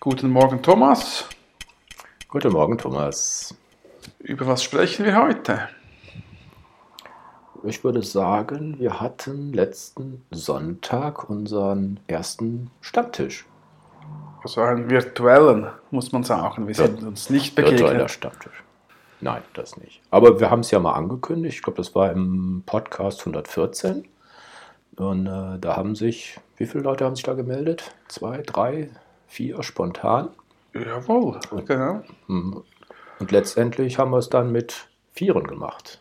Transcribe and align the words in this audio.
Guten 0.00 0.30
Morgen, 0.30 0.62
Thomas. 0.62 1.28
Guten 2.28 2.52
Morgen, 2.52 2.78
Thomas. 2.78 3.56
Über 4.20 4.46
was 4.46 4.62
sprechen 4.62 5.04
wir 5.04 5.20
heute? 5.20 5.68
Ich 7.64 7.82
würde 7.82 8.04
sagen, 8.04 8.78
wir 8.78 9.00
hatten 9.00 9.52
letzten 9.52 10.24
Sonntag 10.30 11.28
unseren 11.28 11.98
ersten 12.06 12.70
Stammtisch. 12.80 13.44
Also 14.44 14.60
einen 14.60 14.88
virtuellen, 14.88 15.66
muss 15.90 16.12
man 16.12 16.22
sagen. 16.22 16.68
Wir 16.68 16.76
sind 16.76 17.02
uns 17.02 17.28
nicht 17.28 17.56
begegnet. 17.56 17.80
Virtueller 17.80 18.08
Stammtisch. 18.08 18.62
Nein, 19.20 19.42
das 19.54 19.76
nicht. 19.78 20.00
Aber 20.12 20.38
wir 20.38 20.48
haben 20.48 20.60
es 20.60 20.70
ja 20.70 20.78
mal 20.78 20.92
angekündigt. 20.92 21.56
Ich 21.56 21.62
glaube, 21.64 21.78
das 21.78 21.96
war 21.96 22.12
im 22.12 22.62
Podcast 22.64 23.18
114. 23.22 24.06
Und 24.94 25.26
äh, 25.26 25.58
da 25.58 25.76
haben 25.76 25.96
sich, 25.96 26.38
wie 26.56 26.66
viele 26.66 26.84
Leute 26.84 27.04
haben 27.04 27.16
sich 27.16 27.24
da 27.24 27.34
gemeldet? 27.34 27.96
Zwei, 28.06 28.42
drei, 28.42 28.90
vier 29.28 29.62
spontan. 29.62 30.30
Jawohl, 30.74 31.38
und, 31.50 31.66
genau. 31.66 32.02
Mhm. 32.26 32.64
Und 33.18 33.32
letztendlich 33.32 33.98
haben 33.98 34.10
wir 34.10 34.18
es 34.18 34.28
dann 34.28 34.50
mit 34.50 34.88
Vieren 35.12 35.46
gemacht. 35.46 36.00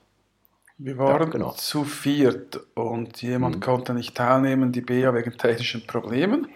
Wir 0.79 0.97
waren 0.97 1.23
ja, 1.23 1.29
genau. 1.29 1.51
zu 1.51 1.83
viert 1.83 2.59
und 2.75 3.21
jemand 3.23 3.55
mhm. 3.55 3.59
konnte 3.61 3.93
nicht 3.95 4.15
teilnehmen, 4.15 4.71
die 4.71 4.81
Bea 4.81 5.13
wegen 5.13 5.35
technischen 5.35 5.87
Problemen. 5.87 6.47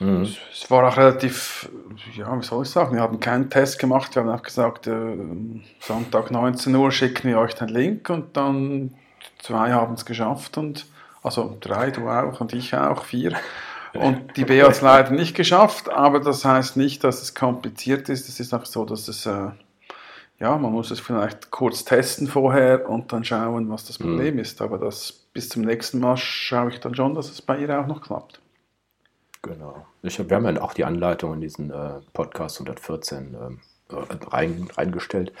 Mhm. 0.00 0.22
Es, 0.22 0.36
es, 0.52 0.70
war 0.70 0.88
auch 0.88 0.96
relativ, 0.96 1.68
ja, 2.14 2.38
wie 2.38 2.44
soll 2.44 2.62
ich 2.64 2.70
sagen, 2.70 2.94
wir 2.94 3.02
haben 3.02 3.20
keinen 3.20 3.50
Test 3.50 3.78
gemacht, 3.78 4.14
wir 4.14 4.22
haben 4.22 4.30
auch 4.30 4.42
gesagt, 4.42 4.86
äh, 4.86 5.16
Sonntag 5.80 6.30
19 6.30 6.74
Uhr 6.74 6.90
schicken 6.90 7.28
wir 7.28 7.38
euch 7.38 7.54
den 7.54 7.68
Link 7.68 8.08
und 8.08 8.36
dann 8.36 8.94
zwei 9.38 9.72
haben 9.72 9.94
es 9.94 10.06
geschafft 10.06 10.56
und 10.56 10.86
also 11.22 11.56
drei, 11.60 11.90
du 11.90 12.08
auch 12.08 12.40
und 12.40 12.54
ich 12.54 12.74
auch, 12.74 13.04
vier. 13.04 13.32
Und 13.96 14.36
die 14.36 14.44
B 14.44 14.62
hat 14.62 14.70
es 14.70 14.80
leider 14.80 15.10
nicht 15.10 15.34
geschafft, 15.34 15.88
aber 15.88 16.20
das 16.20 16.44
heißt 16.44 16.76
nicht, 16.76 17.04
dass 17.04 17.22
es 17.22 17.34
kompliziert 17.34 18.08
ist. 18.08 18.28
Es 18.28 18.40
ist 18.40 18.52
einfach 18.52 18.66
so, 18.66 18.84
dass 18.84 19.08
es, 19.08 19.26
äh, 19.26 19.50
ja, 20.38 20.56
man 20.58 20.72
muss 20.72 20.90
es 20.90 21.00
vielleicht 21.00 21.50
kurz 21.50 21.84
testen 21.84 22.26
vorher 22.26 22.88
und 22.88 23.12
dann 23.12 23.24
schauen, 23.24 23.70
was 23.70 23.84
das 23.84 23.98
Problem 23.98 24.34
mhm. 24.34 24.40
ist. 24.40 24.62
Aber 24.62 24.78
das 24.78 25.12
bis 25.32 25.48
zum 25.48 25.62
nächsten 25.62 26.00
Mal 26.00 26.16
schaue 26.16 26.70
ich 26.70 26.80
dann 26.80 26.94
schon, 26.94 27.14
dass 27.14 27.30
es 27.30 27.42
bei 27.42 27.58
ihr 27.58 27.78
auch 27.78 27.86
noch 27.86 28.02
klappt. 28.02 28.40
Genau. 29.42 29.86
Ich, 30.02 30.18
wir 30.18 30.36
haben 30.36 30.56
ja 30.56 30.62
auch 30.62 30.74
die 30.74 30.84
Anleitung 30.84 31.34
in 31.34 31.40
diesen 31.40 31.70
äh, 31.70 32.00
Podcast 32.12 32.56
114 32.60 33.34
äh, 33.34 33.94
rein, 34.30 34.68
reingestellt. 34.76 35.32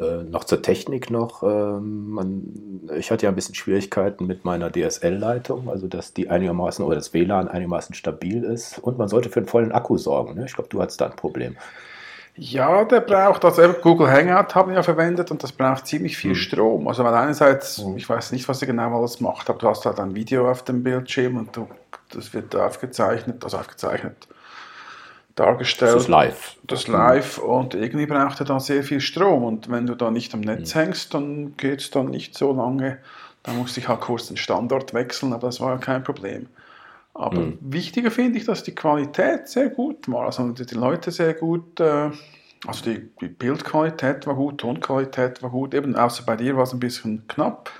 Äh, 0.00 0.22
noch 0.24 0.44
zur 0.44 0.62
Technik 0.62 1.10
noch. 1.10 1.42
Ähm, 1.42 2.10
man, 2.10 2.88
ich 2.96 3.10
hatte 3.10 3.24
ja 3.26 3.28
ein 3.28 3.34
bisschen 3.34 3.54
Schwierigkeiten 3.54 4.26
mit 4.26 4.46
meiner 4.46 4.70
DSL-Leitung, 4.72 5.68
also 5.68 5.88
dass 5.88 6.14
die 6.14 6.30
einigermaßen 6.30 6.82
oder 6.84 6.94
das 6.94 7.12
WLAN 7.12 7.48
einigermaßen 7.48 7.94
stabil 7.94 8.42
ist. 8.42 8.78
Und 8.78 8.96
man 8.96 9.08
sollte 9.08 9.28
für 9.28 9.40
einen 9.40 9.46
vollen 9.46 9.72
Akku 9.72 9.98
sorgen. 9.98 10.36
Ne? 10.36 10.46
Ich 10.46 10.54
glaube, 10.54 10.70
du 10.70 10.80
hattest 10.80 11.02
da 11.02 11.06
ein 11.06 11.16
Problem. 11.16 11.56
Ja, 12.36 12.84
der 12.84 13.00
braucht, 13.00 13.44
also 13.44 13.62
Google 13.82 14.10
Hangout 14.10 14.54
haben 14.54 14.70
wir 14.70 14.76
ja 14.76 14.82
verwendet 14.82 15.30
und 15.30 15.42
das 15.42 15.52
braucht 15.52 15.86
ziemlich 15.86 16.16
viel 16.16 16.30
hm. 16.30 16.36
Strom. 16.36 16.88
Also 16.88 17.04
weil 17.04 17.12
einerseits, 17.12 17.78
hm. 17.78 17.98
ich 17.98 18.08
weiß 18.08 18.32
nicht, 18.32 18.48
was 18.48 18.62
er 18.62 18.68
genau 18.68 18.96
alles 18.98 19.20
macht, 19.20 19.50
aber 19.50 19.58
du 19.58 19.68
hast 19.68 19.84
halt 19.84 20.00
ein 20.00 20.14
Video 20.14 20.50
auf 20.50 20.64
dem 20.64 20.82
Bildschirm 20.82 21.36
und 21.36 21.54
du, 21.54 21.68
das 22.12 22.32
wird 22.32 22.56
aufgezeichnet, 22.56 23.44
also 23.44 23.58
aufgezeichnet, 23.58 24.28
dargestellt. 25.40 25.94
Das 25.94 26.08
live. 26.08 26.56
Das 26.64 26.86
live 26.86 27.38
und 27.38 27.74
irgendwie 27.74 28.06
braucht 28.06 28.40
er 28.40 28.46
da 28.46 28.60
sehr 28.60 28.82
viel 28.82 29.00
Strom 29.00 29.44
und 29.44 29.70
wenn 29.70 29.86
du 29.86 29.94
da 29.94 30.10
nicht 30.10 30.34
am 30.34 30.40
Netz 30.40 30.74
mhm. 30.74 30.80
hängst, 30.80 31.14
dann 31.14 31.56
geht 31.56 31.80
es 31.80 31.90
dann 31.90 32.06
nicht 32.06 32.36
so 32.36 32.52
lange. 32.52 32.98
Da 33.42 33.52
musste 33.52 33.80
ich 33.80 33.88
halt 33.88 34.00
kurz 34.00 34.28
den 34.28 34.36
Standort 34.36 34.92
wechseln, 34.92 35.32
aber 35.32 35.48
das 35.48 35.60
war 35.60 35.72
ja 35.72 35.78
kein 35.78 36.04
Problem. 36.04 36.46
Aber 37.14 37.40
mhm. 37.40 37.58
wichtiger 37.60 38.10
finde 38.10 38.38
ich, 38.38 38.44
dass 38.44 38.62
die 38.62 38.74
Qualität 38.74 39.48
sehr 39.48 39.70
gut 39.70 40.10
war. 40.10 40.26
Also 40.26 40.52
die 40.52 40.74
Leute 40.74 41.10
sehr 41.10 41.34
gut, 41.34 41.80
äh, 41.80 42.10
also 42.66 42.84
die, 42.84 43.08
die 43.20 43.28
Bildqualität 43.28 44.26
war 44.26 44.34
gut, 44.34 44.58
Tonqualität 44.58 45.42
war 45.42 45.50
gut, 45.50 45.74
eben 45.74 45.96
außer 45.96 46.24
bei 46.24 46.36
dir 46.36 46.56
war 46.56 46.64
es 46.64 46.72
ein 46.72 46.80
bisschen 46.80 47.26
knapp 47.28 47.70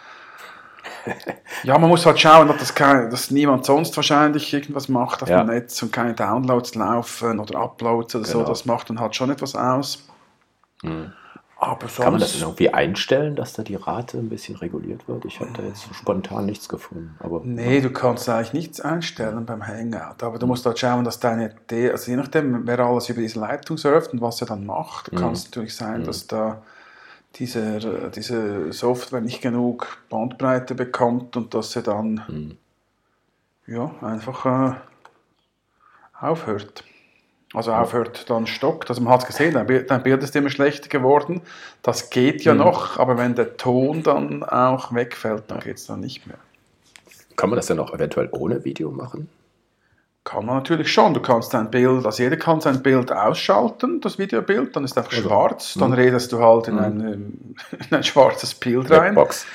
ja, 1.63 1.79
man 1.79 1.89
muss 1.89 2.07
halt 2.07 2.21
schauen, 2.21 2.49
dass, 2.49 2.75
kein, 2.75 3.11
dass 3.11 3.31
niemand 3.31 3.65
sonst 3.65 3.97
wahrscheinlich 3.97 4.53
irgendwas 4.53 4.89
macht 4.89 5.23
auf 5.23 5.29
ja. 5.29 5.43
dem 5.43 5.49
Netz 5.49 5.83
und 5.83 5.93
keine 5.93 6.15
Downloads 6.15 6.75
laufen 6.75 7.39
oder 7.39 7.61
Uploads 7.61 8.15
oder 8.15 8.25
genau. 8.25 8.39
so. 8.41 8.45
Das 8.45 8.65
macht 8.67 8.91
dann 8.91 9.01
halt 9.01 9.15
schon 9.15 9.31
etwas 9.31 9.55
aus. 9.55 10.07
Mhm. 10.83 11.13
Aber 11.63 11.81
sonst, 11.83 11.97
Kann 11.97 12.13
man 12.15 12.21
das 12.21 12.41
irgendwie 12.41 12.71
einstellen, 12.71 13.37
dass 13.37 13.53
da 13.53 13.63
die 13.63 13.75
Rate 13.75 14.17
ein 14.17 14.31
bisschen 14.31 14.57
reguliert 14.57 15.07
wird? 15.09 15.27
Ich 15.27 15.41
habe 15.41 15.51
da 15.55 15.63
jetzt 15.63 15.95
spontan 15.95 16.47
nichts 16.47 16.71
gefunden. 16.71 17.17
Aber, 17.19 17.43
nee, 17.45 17.77
ja. 17.77 17.81
du 17.83 17.91
kannst 17.91 18.27
eigentlich 18.31 18.55
nichts 18.55 18.81
einstellen 18.81 19.45
beim 19.45 19.67
Hangout. 19.67 20.23
Aber 20.23 20.39
du 20.39 20.47
musst 20.47 20.65
halt 20.65 20.79
schauen, 20.79 21.05
dass 21.05 21.21
deine, 21.21 21.55
also 21.71 22.11
je 22.11 22.17
nachdem, 22.17 22.67
wer 22.67 22.79
alles 22.81 23.11
über 23.11 23.21
diese 23.21 23.41
Leitung 23.41 23.77
surft 23.77 24.15
und 24.15 24.23
was 24.23 24.41
er 24.41 24.47
dann 24.47 24.65
macht, 24.65 25.13
mhm. 25.13 25.17
kann 25.19 25.33
es 25.33 25.45
natürlich 25.45 25.77
sein, 25.77 26.01
mhm. 26.01 26.05
dass 26.05 26.27
da 26.27 26.63
dieser, 27.37 28.11
diese 28.11 28.73
Software 28.73 29.21
nicht 29.21 29.41
genug 29.41 29.99
Bandbreite 30.09 30.75
bekommt 30.75 31.37
und 31.37 31.55
dass 31.55 31.73
sie 31.73 31.83
dann 31.83 32.23
mhm. 32.29 32.57
ja, 33.67 33.95
einfach 34.03 34.47
äh, 34.47 34.75
aufhört. 36.21 36.85
Also 37.53 37.73
aufhört, 37.73 38.31
dann 38.31 38.47
stockt. 38.47 38.91
Also 38.91 39.03
man 39.03 39.13
hat 39.13 39.23
es 39.23 39.27
gesehen, 39.27 39.55
dein 39.55 39.67
Bild, 39.67 40.23
ist 40.23 40.37
immer 40.37 40.51
schlechter 40.51 40.89
geworden. 40.89 41.41
Das 41.83 42.11
geht 42.11 42.45
ja 42.45 42.53
mhm. 42.53 42.61
noch, 42.61 42.99
aber 42.99 43.19
wenn 43.19 43.35
der 43.35 43.57
Ton 43.57 44.03
dann 44.05 44.45
auch 44.45 44.95
wegfällt, 44.95 45.45
dann 45.49 45.59
geht 45.61 45.79
es 45.79 45.87
dann 45.87 46.01
nicht 46.01 46.27
mehr. 46.27 46.39
Kann 47.37 47.51
man 47.51 47.57
das 47.57 47.67
dann 47.67 47.81
auch 47.81 47.93
eventuell 47.93 48.29
ohne 48.33 48.65
Video 48.65 48.91
machen? 48.91 49.29
Kann 50.25 50.45
man 50.45 50.57
natürlich 50.57 50.93
schon. 50.93 51.15
Du 51.15 51.21
kannst 51.21 51.55
dein 51.55 51.71
Bild, 51.71 52.05
also 52.05 52.23
jeder 52.23 52.37
kann 52.37 52.61
sein 52.61 52.83
Bild 52.83 53.11
ausschalten, 53.11 54.01
das 54.01 54.19
Videobild, 54.19 54.77
dann 54.77 54.85
ist 54.85 54.93
es 54.93 54.97
einfach 54.99 55.13
also, 55.13 55.29
schwarz, 55.29 55.75
dann 55.79 55.91
mhm. 55.91 55.97
redest 55.97 56.33
du 56.33 56.41
halt 56.41 56.69
in, 56.69 56.75
mhm. 56.75 56.81
ein, 56.81 57.55
in 57.91 57.97
ein 57.97 58.05
schwarzes 58.05 58.55
Bild 58.55 58.91
rein. 58.91 59.15
Blackbox. 59.15 59.47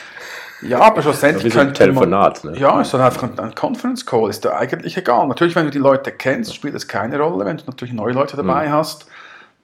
Ja, 0.61 0.79
aber 0.79 1.01
schlussendlich 1.01 1.53
könnte 1.53 1.73
Telefonat, 1.73 2.43
man, 2.43 2.53
ne? 2.53 2.59
Ja, 2.59 2.81
ist 2.81 2.93
dann 2.93 3.01
einfach 3.01 3.23
ein 3.37 3.55
Conference 3.55 4.05
Call, 4.05 4.29
ist 4.29 4.45
da 4.45 4.57
eigentlich 4.57 4.97
egal. 4.97 5.27
Natürlich, 5.27 5.55
wenn 5.55 5.65
du 5.65 5.71
die 5.71 5.79
Leute 5.79 6.11
kennst, 6.11 6.55
spielt 6.55 6.73
es 6.75 6.87
keine 6.87 7.19
Rolle. 7.19 7.45
Wenn 7.45 7.57
du 7.57 7.63
natürlich 7.67 7.93
neue 7.93 8.13
Leute 8.13 8.37
dabei 8.37 8.67
mhm. 8.67 8.71
hast, 8.71 9.05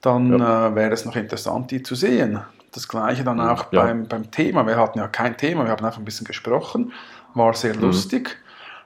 dann 0.02 0.38
ja. 0.38 0.68
äh, 0.68 0.76
wäre 0.76 0.92
es 0.92 1.06
noch 1.06 1.16
interessant, 1.16 1.72
die 1.72 1.82
zu 1.82 1.96
sehen. 1.96 2.42
Das 2.74 2.88
gleiche 2.88 3.24
dann 3.24 3.38
mhm. 3.38 3.50
auch 3.50 3.72
ja. 3.72 3.84
beim, 3.84 4.08
beim 4.08 4.30
Thema. 4.32 4.68
Wir 4.68 4.78
hatten 4.78 5.00
ja 5.00 5.08
kein 5.08 5.38
Thema, 5.38 5.64
wir 5.64 5.72
haben 5.72 5.84
einfach 5.84 6.00
ein 6.00 6.06
bisschen 6.06 6.28
gesprochen, 6.28 6.92
war 7.34 7.54
sehr 7.54 7.76
mhm. 7.76 7.82
lustig. 7.82 8.38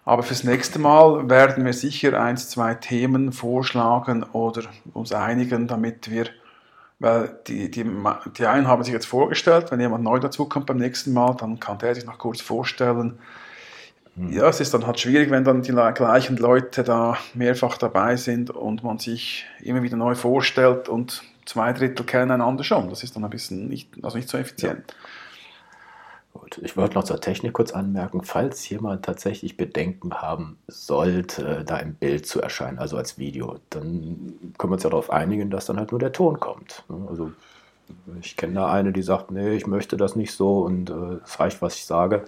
Aber 0.05 0.21
fürs 0.21 0.43
nächste 0.43 0.77
Mal 0.77 1.29
werden 1.29 1.65
wir 1.65 1.73
sicher 1.73 2.21
eins, 2.21 2.49
zwei 2.49 2.75
Themen 2.75 3.31
vorschlagen 3.31 4.23
oder 4.23 4.61
uns 4.93 5.11
einigen, 5.11 5.67
damit 5.67 6.11
wir, 6.11 6.27
weil 6.99 7.39
die, 7.47 7.71
die, 7.71 7.83
die 8.37 8.45
einen 8.45 8.67
haben 8.67 8.83
sich 8.83 8.93
jetzt 8.93 9.07
vorgestellt, 9.07 9.71
wenn 9.71 9.79
jemand 9.79 10.03
neu 10.03 10.19
dazukommt 10.19 10.67
beim 10.67 10.77
nächsten 10.77 11.11
Mal, 11.11 11.35
dann 11.35 11.59
kann 11.59 11.79
der 11.79 11.95
sich 11.95 12.05
noch 12.05 12.19
kurz 12.19 12.39
vorstellen. 12.39 13.17
Mhm. 14.15 14.31
Ja, 14.31 14.47
es 14.47 14.59
ist 14.59 14.75
dann 14.75 14.85
halt 14.85 14.99
schwierig, 14.99 15.31
wenn 15.31 15.43
dann 15.43 15.63
die 15.63 15.71
gleichen 15.71 16.37
Leute 16.37 16.83
da 16.83 17.17
mehrfach 17.33 17.77
dabei 17.79 18.15
sind 18.15 18.51
und 18.51 18.83
man 18.83 18.99
sich 18.99 19.45
immer 19.61 19.81
wieder 19.81 19.97
neu 19.97 20.13
vorstellt 20.13 20.87
und 20.87 21.23
zwei 21.45 21.73
Drittel 21.73 22.05
kennen 22.05 22.29
einander 22.29 22.63
schon. 22.63 22.89
Das 22.89 23.03
ist 23.03 23.15
dann 23.15 23.23
ein 23.23 23.31
bisschen 23.31 23.67
nicht, 23.69 23.89
also 24.03 24.17
nicht 24.17 24.29
so 24.29 24.37
effizient. 24.37 24.83
Ja. 24.87 25.04
Gut, 26.39 26.59
ich 26.61 26.75
wollte 26.75 26.95
noch 26.95 27.05
zur 27.05 27.21
Technik 27.21 27.53
kurz 27.53 27.71
anmerken, 27.71 28.21
falls 28.21 28.67
jemand 28.67 29.05
tatsächlich 29.05 29.55
Bedenken 29.55 30.13
haben 30.15 30.57
sollte, 30.67 31.63
da 31.65 31.77
im 31.77 31.93
Bild 31.93 32.25
zu 32.27 32.41
erscheinen, 32.41 32.77
also 32.77 32.97
als 32.97 33.17
Video, 33.17 33.55
dann 33.69 34.33
können 34.57 34.71
wir 34.71 34.73
uns 34.73 34.83
ja 34.83 34.89
darauf 34.89 35.11
einigen, 35.11 35.49
dass 35.49 35.65
dann 35.65 35.77
halt 35.77 35.91
nur 35.91 35.99
der 35.99 36.11
Ton 36.11 36.41
kommt. 36.41 36.83
Ne? 36.89 37.07
Also 37.09 37.31
ich 38.21 38.35
kenne 38.35 38.55
da 38.55 38.69
eine, 38.69 38.91
die 38.91 39.01
sagt, 39.01 39.31
nee, 39.31 39.55
ich 39.55 39.65
möchte 39.65 39.95
das 39.95 40.17
nicht 40.17 40.33
so 40.33 40.59
und 40.59 40.89
äh, 40.89 41.19
es 41.23 41.39
reicht, 41.39 41.61
was 41.61 41.75
ich 41.75 41.85
sage. 41.85 42.25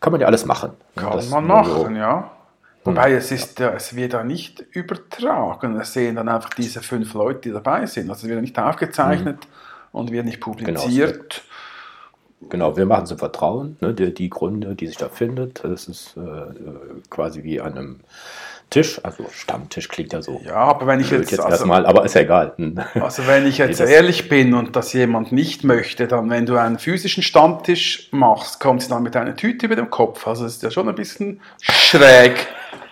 Kann 0.00 0.12
man 0.12 0.22
ja 0.22 0.26
alles 0.26 0.46
machen. 0.46 0.70
Ne? 0.96 1.02
Kann 1.02 1.12
das 1.12 1.28
man 1.28 1.46
machen, 1.46 1.72
so. 1.72 1.88
ja. 1.90 2.30
Wobei 2.82 3.12
es 3.12 3.30
ist, 3.30 3.60
es 3.60 3.94
wird 3.94 4.14
da 4.14 4.24
nicht 4.24 4.60
übertragen. 4.72 5.78
Es 5.78 5.92
sehen 5.92 6.16
dann 6.16 6.30
einfach 6.30 6.50
diese 6.50 6.80
fünf 6.80 7.12
Leute, 7.12 7.40
die 7.40 7.52
dabei 7.52 7.84
sind. 7.84 8.08
Also 8.08 8.26
es 8.26 8.30
wird 8.30 8.40
nicht 8.40 8.58
aufgezeichnet 8.58 9.36
mhm. 9.36 9.98
und 9.98 10.12
wird 10.12 10.24
nicht 10.24 10.40
genau, 10.40 10.56
publiziert. 10.56 11.42
Genau, 11.42 11.53
Genau, 12.50 12.76
wir 12.76 12.86
machen 12.86 13.04
es 13.04 13.10
im 13.10 13.18
Vertrauen, 13.18 13.76
ne, 13.80 13.94
die, 13.94 14.12
die, 14.12 14.28
Gründe, 14.28 14.74
die 14.74 14.86
sich 14.86 14.96
da 14.96 15.08
findet. 15.08 15.64
Das 15.64 15.88
ist 15.88 16.16
äh, 16.16 17.00
quasi 17.08 17.42
wie 17.42 17.60
an 17.60 17.78
einem 17.78 18.00
Tisch, 18.70 19.00
also 19.04 19.26
Stammtisch 19.30 19.88
klingt 19.88 20.12
ja 20.12 20.20
so. 20.20 20.40
Ja, 20.44 20.56
aber 20.56 20.86
wenn 20.86 20.98
ich 20.98 21.10
jetzt, 21.10 21.30
jetzt 21.30 21.40
also, 21.40 21.50
erstmal, 21.50 21.86
aber 21.86 22.04
ist 22.04 22.14
ja 22.14 22.22
egal. 22.22 22.54
Also 22.94 23.26
wenn 23.26 23.46
ich 23.46 23.58
jetzt 23.58 23.80
ehrlich 23.80 24.28
bin 24.28 24.54
und 24.54 24.74
das 24.74 24.92
jemand 24.92 25.32
nicht 25.32 25.64
möchte, 25.64 26.08
dann 26.08 26.28
wenn 26.30 26.44
du 26.44 26.56
einen 26.56 26.78
physischen 26.78 27.22
Stammtisch 27.22 28.08
machst, 28.10 28.60
kommt 28.60 28.82
sie 28.82 28.88
dann 28.88 29.02
mit 29.02 29.16
einer 29.16 29.36
Tüte 29.36 29.66
über 29.66 29.76
dem 29.76 29.90
Kopf. 29.90 30.26
Also 30.26 30.44
das 30.44 30.54
ist 30.54 30.62
ja 30.62 30.70
schon 30.70 30.88
ein 30.88 30.94
bisschen 30.94 31.40
schräg, 31.60 32.48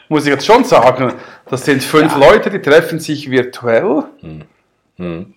muss 0.09 0.25
ich 0.25 0.31
jetzt 0.31 0.47
schon 0.47 0.65
sagen. 0.65 1.15
Das 1.47 1.65
sind 1.65 1.83
fünf 1.83 2.13
ja. 2.13 2.19
Leute, 2.19 2.51
die 2.51 2.61
treffen 2.61 3.01
sich 3.01 3.31
virtuell. 3.31 4.05
Hm. 4.21 4.43
Hm. 4.99 5.35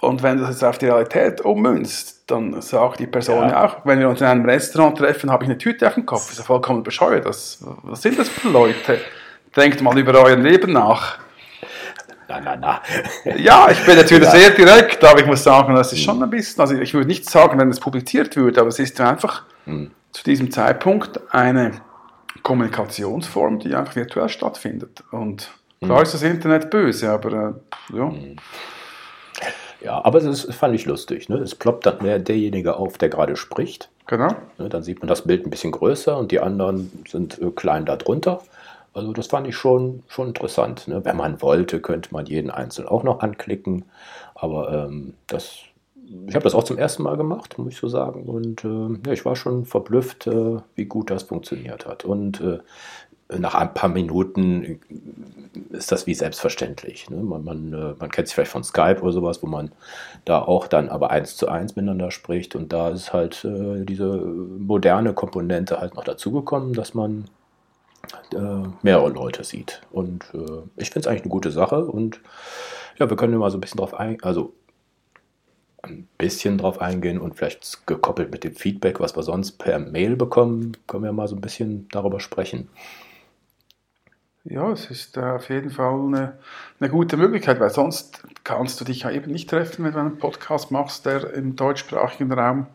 Und 0.00 0.22
wenn 0.22 0.36
du 0.36 0.42
das 0.42 0.50
jetzt 0.50 0.64
auf 0.64 0.78
die 0.78 0.86
Realität 0.86 1.40
ummünzt, 1.40 2.22
dann 2.30 2.60
sagt 2.60 3.00
die 3.00 3.06
Person 3.06 3.48
ja. 3.48 3.64
auch, 3.64 3.84
wenn 3.84 3.98
wir 3.98 4.08
uns 4.08 4.20
in 4.20 4.26
einem 4.26 4.44
Restaurant 4.44 4.96
treffen, 4.98 5.30
habe 5.30 5.44
ich 5.44 5.50
eine 5.50 5.58
Tüte 5.58 5.86
auf 5.88 5.94
dem 5.94 6.06
Kopf. 6.06 6.22
Das 6.22 6.32
ist 6.32 6.38
ja 6.38 6.44
vollkommen 6.44 6.82
bescheuert. 6.82 7.26
Das, 7.26 7.64
was 7.82 8.02
sind 8.02 8.18
das 8.18 8.28
für 8.28 8.48
Leute? 8.48 9.00
Denkt 9.56 9.82
mal 9.82 9.98
über 9.98 10.14
euer 10.22 10.36
Leben 10.36 10.72
nach. 10.72 11.18
na, 12.28 12.40
na, 12.40 12.56
na. 12.56 12.82
Ja, 13.36 13.68
ich 13.70 13.84
bin 13.84 13.96
natürlich 13.96 14.24
ja. 14.24 14.30
sehr 14.30 14.50
direkt, 14.50 15.02
aber 15.02 15.20
ich 15.20 15.26
muss 15.26 15.42
sagen, 15.42 15.74
das 15.74 15.92
ist 15.92 16.02
schon 16.02 16.22
ein 16.22 16.30
bisschen, 16.30 16.60
also 16.60 16.74
ich 16.76 16.94
würde 16.94 17.08
nicht 17.08 17.28
sagen, 17.28 17.58
wenn 17.58 17.70
es 17.70 17.80
publiziert 17.80 18.36
wird, 18.36 18.56
aber 18.56 18.68
es 18.68 18.78
ist 18.78 19.00
einfach 19.00 19.44
hm. 19.64 19.90
zu 20.12 20.22
diesem 20.22 20.52
Zeitpunkt 20.52 21.18
eine 21.34 21.72
Kommunikationsform, 22.44 23.58
die 23.58 23.74
einfach 23.74 23.96
virtuell 23.96 24.28
stattfindet. 24.28 25.02
Und 25.10 25.50
klar 25.82 25.98
hm. 25.98 26.02
ist 26.04 26.14
das 26.14 26.22
Internet 26.22 26.70
böse, 26.70 27.10
aber 27.10 27.32
äh, 27.32 27.96
ja. 27.96 28.10
Hm. 28.10 28.36
Ja, 29.80 30.04
aber 30.04 30.20
das 30.20 30.42
fand 30.54 30.74
ich 30.74 30.86
lustig. 30.86 31.28
Ne? 31.28 31.36
Es 31.36 31.54
ploppt 31.54 31.86
dann 31.86 32.02
mehr 32.02 32.18
derjenige 32.18 32.76
auf, 32.76 32.98
der 32.98 33.08
gerade 33.08 33.36
spricht. 33.36 33.90
Genau. 34.06 34.28
Ne, 34.56 34.68
dann 34.68 34.82
sieht 34.82 35.00
man 35.00 35.08
das 35.08 35.22
Bild 35.22 35.46
ein 35.46 35.50
bisschen 35.50 35.70
größer 35.70 36.16
und 36.16 36.32
die 36.32 36.40
anderen 36.40 37.04
sind 37.06 37.40
äh, 37.40 37.50
klein 37.50 37.84
darunter. 37.84 38.40
Also 38.94 39.12
das 39.12 39.28
fand 39.28 39.46
ich 39.46 39.54
schon, 39.54 40.02
schon 40.08 40.28
interessant. 40.28 40.88
Ne? 40.88 41.04
Wenn 41.04 41.16
man 41.16 41.40
wollte, 41.42 41.80
könnte 41.80 42.08
man 42.12 42.26
jeden 42.26 42.50
einzelnen 42.50 42.88
auch 42.88 43.04
noch 43.04 43.20
anklicken. 43.20 43.84
Aber 44.34 44.72
ähm, 44.72 45.14
das, 45.26 45.58
ich 46.26 46.34
habe 46.34 46.42
das 46.42 46.54
auch 46.54 46.64
zum 46.64 46.78
ersten 46.78 47.02
Mal 47.02 47.16
gemacht, 47.16 47.58
muss 47.58 47.74
ich 47.74 47.78
so 47.78 47.88
sagen. 47.88 48.24
Und 48.24 48.64
äh, 48.64 49.06
ja, 49.06 49.12
ich 49.12 49.24
war 49.24 49.36
schon 49.36 49.66
verblüfft, 49.66 50.26
äh, 50.26 50.56
wie 50.74 50.86
gut 50.86 51.10
das 51.10 51.24
funktioniert 51.24 51.86
hat. 51.86 52.04
Und 52.04 52.40
äh, 52.40 52.58
nach 53.36 53.54
ein 53.54 53.74
paar 53.74 53.90
Minuten 53.90 54.80
ist 55.70 55.92
das 55.92 56.06
wie 56.06 56.14
selbstverständlich. 56.14 57.10
Ne? 57.10 57.18
Man, 57.18 57.44
man, 57.44 57.72
äh, 57.72 57.94
man, 57.98 58.10
kennt 58.10 58.28
sich 58.28 58.34
vielleicht 58.34 58.50
von 58.50 58.64
Skype 58.64 59.00
oder 59.02 59.12
sowas, 59.12 59.42
wo 59.42 59.46
man 59.46 59.70
da 60.24 60.40
auch 60.40 60.66
dann 60.66 60.88
aber 60.88 61.10
eins 61.10 61.36
zu 61.36 61.48
eins 61.48 61.76
miteinander 61.76 62.10
spricht. 62.10 62.56
Und 62.56 62.72
da 62.72 62.88
ist 62.90 63.12
halt 63.12 63.44
äh, 63.44 63.84
diese 63.84 64.16
moderne 64.16 65.12
Komponente 65.12 65.80
halt 65.80 65.94
noch 65.94 66.04
dazugekommen, 66.04 66.72
dass 66.72 66.94
man 66.94 67.26
äh, 68.32 68.68
mehrere 68.82 69.10
Leute 69.10 69.44
sieht. 69.44 69.82
Und 69.90 70.24
äh, 70.32 70.62
ich 70.76 70.90
finde 70.90 71.00
es 71.00 71.06
eigentlich 71.06 71.22
eine 71.22 71.30
gute 71.30 71.50
Sache. 71.50 71.84
Und 71.84 72.20
ja, 72.98 73.10
wir 73.10 73.16
können 73.16 73.36
mal 73.36 73.50
so 73.50 73.58
ein 73.58 73.60
bisschen 73.60 73.78
drauf 73.78 73.94
eingehen, 73.94 74.22
also 74.22 74.54
ein 75.82 76.08
bisschen 76.18 76.58
drauf 76.58 76.80
eingehen 76.80 77.20
und 77.20 77.36
vielleicht 77.36 77.86
gekoppelt 77.86 78.32
mit 78.32 78.42
dem 78.42 78.54
Feedback, 78.54 79.00
was 79.00 79.16
wir 79.16 79.22
sonst 79.22 79.52
per 79.52 79.78
Mail 79.78 80.16
bekommen, 80.16 80.76
können 80.86 81.04
wir 81.04 81.12
mal 81.12 81.28
so 81.28 81.36
ein 81.36 81.40
bisschen 81.40 81.88
darüber 81.90 82.20
sprechen. 82.20 82.68
Ja, 84.50 84.70
es 84.72 84.90
ist 84.90 85.18
äh, 85.18 85.20
auf 85.20 85.50
jeden 85.50 85.70
Fall 85.70 85.92
eine, 85.92 86.38
eine, 86.80 86.88
gute 86.88 87.18
Möglichkeit, 87.18 87.60
weil 87.60 87.68
sonst 87.68 88.22
kannst 88.44 88.80
du 88.80 88.84
dich 88.86 89.02
ja 89.02 89.10
eben 89.10 89.30
nicht 89.30 89.50
treffen, 89.50 89.84
wenn 89.84 89.92
du 89.92 89.98
einen 89.98 90.18
Podcast 90.18 90.70
machst, 90.70 91.04
der 91.04 91.34
im 91.34 91.54
deutschsprachigen 91.54 92.32
Raum 92.32 92.66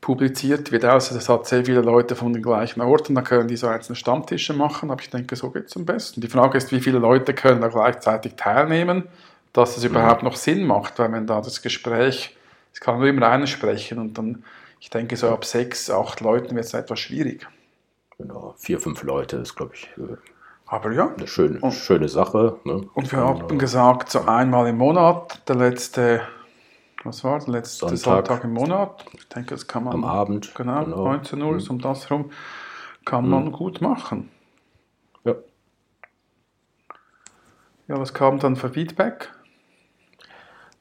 publiziert 0.00 0.72
wird. 0.72 0.86
Also 0.86 1.14
das 1.14 1.28
hat 1.28 1.46
sehr 1.46 1.66
viele 1.66 1.82
Leute 1.82 2.16
von 2.16 2.32
den 2.32 2.42
gleichen 2.42 2.80
Orten, 2.80 3.14
da 3.14 3.20
können 3.20 3.48
die 3.48 3.56
so 3.56 3.66
einzelne 3.66 3.96
Stammtische 3.96 4.54
machen, 4.54 4.90
aber 4.90 5.02
ich 5.02 5.10
denke, 5.10 5.36
so 5.36 5.50
geht 5.50 5.66
es 5.66 5.76
am 5.76 5.84
besten. 5.84 6.22
Die 6.22 6.28
Frage 6.28 6.56
ist, 6.56 6.72
wie 6.72 6.80
viele 6.80 6.98
Leute 6.98 7.34
können 7.34 7.60
da 7.60 7.68
gleichzeitig 7.68 8.36
teilnehmen, 8.36 9.04
dass 9.52 9.76
es 9.76 9.84
überhaupt 9.84 10.22
noch 10.22 10.36
Sinn 10.36 10.66
macht, 10.66 10.98
weil 10.98 11.12
wenn 11.12 11.26
da 11.26 11.42
das 11.42 11.60
Gespräch, 11.60 12.34
es 12.72 12.80
kann 12.80 12.98
nur 12.98 13.08
immer 13.08 13.28
einer 13.28 13.46
sprechen 13.46 13.98
und 13.98 14.16
dann, 14.16 14.42
ich 14.80 14.88
denke, 14.88 15.16
so 15.16 15.28
ab 15.28 15.44
sechs, 15.44 15.90
acht 15.90 16.20
Leuten 16.20 16.54
wird 16.54 16.64
es 16.64 16.72
etwas 16.72 17.00
schwierig. 17.00 17.46
Genau, 18.16 18.54
vier, 18.56 18.80
fünf 18.80 19.02
Leute 19.02 19.36
ist, 19.36 19.54
glaube 19.54 19.74
ich, 19.74 19.90
aber 20.68 20.92
ja. 20.92 21.08
Eine 21.16 21.26
schöne, 21.26 21.60
und, 21.60 21.72
schöne 21.72 22.08
Sache. 22.08 22.58
Ne? 22.64 22.88
Und 22.92 23.10
wir 23.10 23.18
haben 23.18 23.54
äh, 23.54 23.56
gesagt, 23.56 24.10
so 24.10 24.20
einmal 24.20 24.68
im 24.68 24.76
Monat, 24.76 25.48
der 25.48 25.56
letzte, 25.56 26.20
was 27.04 27.24
war 27.24 27.38
der 27.38 27.48
letzte 27.48 27.88
Sonntag, 27.88 27.98
Sonntag 27.98 28.44
im 28.44 28.52
Monat. 28.52 29.04
Ich 29.14 29.28
denke, 29.28 29.50
das 29.50 29.66
kann 29.66 29.84
man. 29.84 29.94
Am 29.94 30.04
Abend. 30.04 30.54
Genau, 30.54 30.84
genau. 30.84 31.04
19 31.04 31.42
Uhr, 31.42 31.54
mhm. 31.54 31.66
um 31.70 31.78
das 31.80 32.10
herum, 32.10 32.30
kann 33.06 33.24
mhm. 33.24 33.30
man 33.30 33.52
gut 33.52 33.80
machen. 33.80 34.30
Ja. 35.24 35.34
Ja, 37.88 37.98
was 37.98 38.12
kam 38.12 38.38
dann 38.38 38.54
für 38.54 38.68
Feedback? 38.68 39.32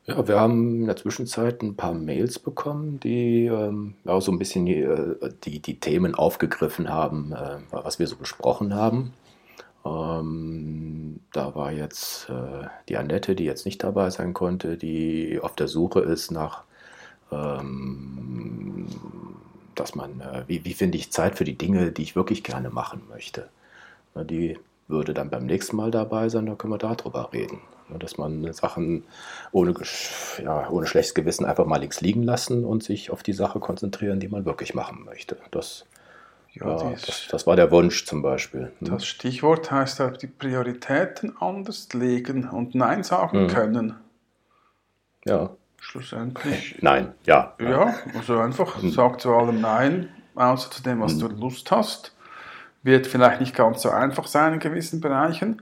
Ja, 0.04 0.26
wir 0.28 0.40
haben 0.40 0.82
in 0.82 0.86
der 0.86 0.96
Zwischenzeit 0.98 1.62
ein 1.62 1.76
paar 1.76 1.94
Mails 1.94 2.40
bekommen, 2.40 3.00
die 3.00 3.46
ähm, 3.46 3.96
auch 4.06 4.22
so 4.22 4.32
ein 4.34 4.40
bisschen 4.40 4.66
die, 4.66 4.80
äh, 4.80 5.34
die, 5.44 5.62
die 5.62 5.80
Themen 5.80 6.16
aufgegriffen 6.16 6.90
haben, 6.90 7.32
äh, 7.34 7.58
was 7.72 8.00
wir 8.00 8.08
so 8.08 8.18
besprochen 8.18 8.74
haben. 8.74 9.14
Ähm, 9.88 11.20
da 11.32 11.56
war 11.56 11.72
jetzt 11.72 12.30
äh, 12.30 12.68
die 12.90 12.98
Annette, 12.98 13.36
die 13.36 13.46
jetzt 13.46 13.66
nicht 13.66 13.84
dabei 13.84 14.10
sein 14.10 14.34
konnte, 14.34 14.78
die 14.78 15.40
auf 15.42 15.56
der 15.56 15.68
Suche 15.68 16.00
ist 16.00 16.32
nach, 16.32 16.64
ähm, 17.32 18.88
dass 19.76 19.96
man, 19.96 20.22
äh, 20.22 20.44
wie, 20.48 20.66
wie 20.66 20.74
finde 20.74 20.98
ich 20.98 21.12
Zeit 21.12 21.38
für 21.38 21.46
die 21.46 21.58
Dinge, 21.58 21.92
die 21.92 22.04
ich 22.04 22.16
wirklich 22.16 22.44
gerne 22.44 22.70
machen 22.70 23.04
möchte. 23.10 23.50
Na, 24.16 24.24
die 24.24 24.58
würde 24.88 25.14
dann 25.14 25.30
beim 25.30 25.46
nächsten 25.46 25.76
Mal 25.76 25.92
dabei 25.92 26.30
sein, 26.30 26.46
da 26.46 26.56
können 26.56 26.74
wir 26.74 26.78
darüber 26.78 27.32
reden. 27.34 27.60
Dass 28.00 28.18
man 28.18 28.52
Sachen 28.52 29.06
ohne, 29.54 29.74
ja, 30.44 30.70
ohne 30.70 30.88
schlechtes 30.88 31.14
Gewissen 31.14 31.46
einfach 31.46 31.66
mal 31.66 31.78
links 31.78 32.02
liegen 32.02 32.24
lassen 32.24 32.66
und 32.66 32.84
sich 32.84 33.12
auf 33.12 33.24
die 33.24 33.34
Sache 33.34 33.60
konzentrieren, 33.60 34.20
die 34.20 34.28
man 34.28 34.44
wirklich 34.44 34.74
machen 34.74 35.06
möchte. 35.06 35.38
Das 35.52 35.86
ja, 36.54 36.92
das, 36.92 37.28
das, 37.30 37.48
war 37.48 37.56
der 37.56 37.72
Wunsch 37.72 38.06
zum 38.06 38.22
Beispiel. 38.22 38.72
Hm. 38.80 38.90
Das 38.90 39.06
Stichwort 39.06 39.72
heißt 39.72 40.02
auch 40.02 40.16
die 40.18 40.28
Prioritäten 40.28 41.36
anders 41.40 41.94
legen 41.94 42.50
und 42.50 42.76
Nein 42.76 43.04
sagen 43.04 43.44
mhm. 43.44 43.48
können. 43.48 43.96
Ja. 45.26 45.52
Schlussendlich. 45.80 46.78
Nein, 46.82 47.14
ja. 47.26 47.54
Ja, 47.60 47.94
also 48.16 48.40
einfach 48.40 48.82
mhm. 48.82 48.92
sag 48.92 49.22
zu 49.22 49.34
allem 49.34 49.62
Nein, 49.62 50.10
außer 50.36 50.72
zu 50.72 50.84
dem, 50.84 51.02
was 51.02 51.16
mhm. 51.16 51.20
du 51.20 51.28
Lust 51.28 51.70
hast. 51.72 52.16
Wird 52.84 53.08
vielleicht 53.08 53.42
nicht 53.42 53.56
ganz 53.56 53.82
so 53.82 53.90
einfach 53.90 54.28
sein 54.28 54.54
in 54.54 54.60
gewissen 54.60 55.02
Bereichen, 55.02 55.62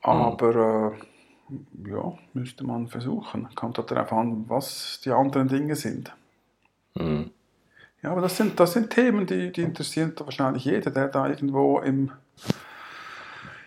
hm. 0.00 0.12
aber 0.12 0.94
äh, 0.94 1.90
ja, 1.90 2.14
müsste 2.32 2.64
man 2.64 2.88
versuchen. 2.88 3.48
Kommt 3.54 3.78
darauf 3.78 4.12
an, 4.12 4.44
was 4.48 5.00
die 5.04 5.10
anderen 5.10 5.48
Dinge 5.48 5.76
sind. 5.76 6.14
Mhm. 6.94 7.30
Ja, 8.06 8.12
aber 8.12 8.20
das 8.20 8.36
sind, 8.36 8.60
das 8.60 8.72
sind 8.72 8.90
Themen, 8.90 9.26
die, 9.26 9.50
die 9.50 9.62
interessieren 9.62 10.12
wahrscheinlich 10.16 10.64
jeder, 10.64 10.92
der 10.92 11.08
da 11.08 11.28
irgendwo 11.28 11.80
im, 11.80 12.12